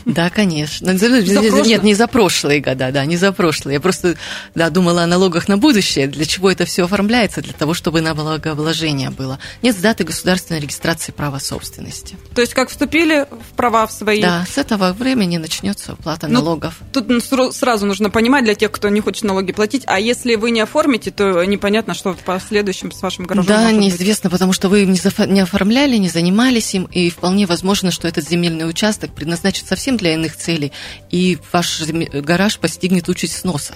Да, 0.05 0.31
конечно. 0.31 0.93
Нет, 1.31 1.83
не 1.83 1.95
за 1.95 2.07
прошлые 2.07 2.61
года, 2.61 2.91
да, 2.93 3.05
не 3.05 3.17
за 3.17 3.33
прошлые. 3.33 3.75
Я 3.75 3.81
просто 3.81 4.17
да, 4.55 4.71
думала 4.71 5.03
о 5.03 5.07
налогах 5.07 5.49
на 5.49 5.57
будущее, 5.57 6.07
для 6.07 6.25
чего 6.25 6.51
это 6.51 6.65
все 6.65 6.85
оформляется, 6.85 7.43
для 7.43 7.53
того, 7.53 7.75
чтобы 7.75 8.01
налогообложение 8.01 9.11
было. 9.11 9.39
Нет 9.63 9.77
с 9.77 9.79
даты 9.79 10.05
государственной 10.05 10.61
регистрации 10.61 11.13
права 11.13 11.39
собственности. 11.39 12.17
То 12.35 12.41
есть, 12.41 12.55
как 12.55 12.71
вступили 12.71 13.27
в 13.31 13.57
права 13.57 13.87
в 13.87 13.93
свои... 13.93 14.21
Да, 14.21 14.45
с 14.51 14.59
этого 14.59 14.93
времени 14.93 15.37
начнется 15.37 15.95
уплата 15.95 16.27
ну, 16.29 16.35
налогов. 16.35 16.75
Тут 16.93 17.07
сразу 17.55 17.87
нужно 17.87 18.11
понимать 18.11 18.45
для 18.45 18.55
тех, 18.55 18.71
кто 18.71 18.89
не 18.89 19.01
хочет 19.01 19.25
налоги 19.25 19.53
платить, 19.53 19.83
а 19.87 19.99
если 19.99 20.35
вы 20.35 20.51
не 20.51 20.61
оформите, 20.61 21.11
то 21.11 21.45
непонятно, 21.45 21.95
что 21.95 22.13
в 22.15 22.19
последующем 22.19 22.93
с 22.93 23.03
вашим 23.03 23.27
гаражом 23.27 23.47
Да, 23.47 23.71
неизвестно, 23.71 24.29
быть. 24.29 24.35
потому 24.35 24.53
что 24.53 24.69
вы 24.69 24.85
не 24.85 25.41
оформляли, 25.41 25.97
не 25.97 26.09
занимались 26.09 26.75
им, 26.75 26.85
и 26.85 27.11
вполне 27.11 27.47
возможно, 27.47 27.91
что 27.91 28.09
этот 28.09 28.29
земельный 28.29 28.69
участок 28.69 29.15
предназначен 29.15 29.67
совсем 29.67 29.97
для 29.97 30.15
иных 30.15 30.37
целей, 30.37 30.73
и 31.11 31.19
ваш 31.53 31.83
гараж 32.13 32.59
постигнет 32.59 33.09
участь 33.09 33.39
сноса. 33.39 33.75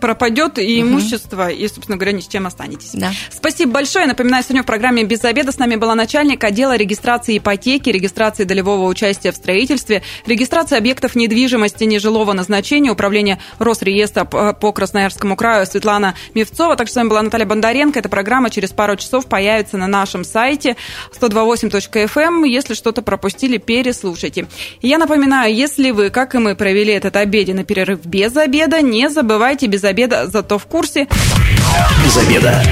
Пропадет 0.00 0.58
и 0.58 0.80
имущество, 0.80 1.44
угу. 1.44 1.52
и, 1.52 1.68
собственно 1.68 1.96
говоря, 1.96 2.12
ни 2.12 2.20
с 2.20 2.28
чем 2.28 2.46
останетесь. 2.46 2.90
Да. 2.94 3.12
Спасибо 3.30 3.72
большое. 3.72 4.06
Напоминаю, 4.06 4.42
сегодня 4.42 4.62
в 4.62 4.66
программе 4.66 5.04
«Без 5.04 5.24
обеда» 5.24 5.52
с 5.52 5.58
нами 5.58 5.76
была 5.76 5.94
начальник 5.94 6.42
отдела 6.44 6.76
регистрации 6.76 7.38
ипотеки, 7.38 7.90
регистрации 7.90 8.44
долевого 8.44 8.86
участия 8.88 9.32
в 9.32 9.36
строительстве, 9.36 10.02
регистрации 10.26 10.76
объектов 10.76 11.14
недвижимости 11.14 11.84
нежилого 11.84 12.32
назначения, 12.32 12.90
управления 12.90 13.38
Росреестра 13.58 14.24
по 14.24 14.72
Красноярскому 14.72 15.36
краю 15.36 15.66
Светлана 15.66 16.14
Мевцова. 16.34 16.76
Также 16.76 16.92
с 16.92 16.96
вами 16.96 17.08
была 17.08 17.22
Наталья 17.22 17.46
Бондаренко. 17.46 17.98
Эта 17.98 18.08
программа 18.08 18.50
через 18.50 18.70
пару 18.70 18.96
часов 18.96 19.26
появится 19.26 19.76
на 19.76 19.86
нашем 19.86 20.24
сайте 20.24 20.76
128.fm. 21.18 22.22
Эм. 22.22 22.44
Если 22.44 22.74
что-то 22.74 23.02
пропустили, 23.02 23.58
переслушайте. 23.58 24.46
я 24.80 24.98
напоминаю, 24.98 25.54
если 25.54 25.90
вы, 25.90 26.10
как 26.10 26.34
и 26.34 26.38
мы, 26.38 26.54
провели 26.72 26.94
этот 26.94 27.16
обеденный 27.16 27.64
перерыв 27.64 28.00
без 28.06 28.34
обеда, 28.34 28.80
не 28.80 29.10
забывайте 29.10 29.66
без 29.66 29.84
обеда, 29.84 30.26
зато 30.26 30.58
в 30.58 30.64
курсе. 30.64 31.06
Без 32.02 32.16
обеда. 32.16 32.62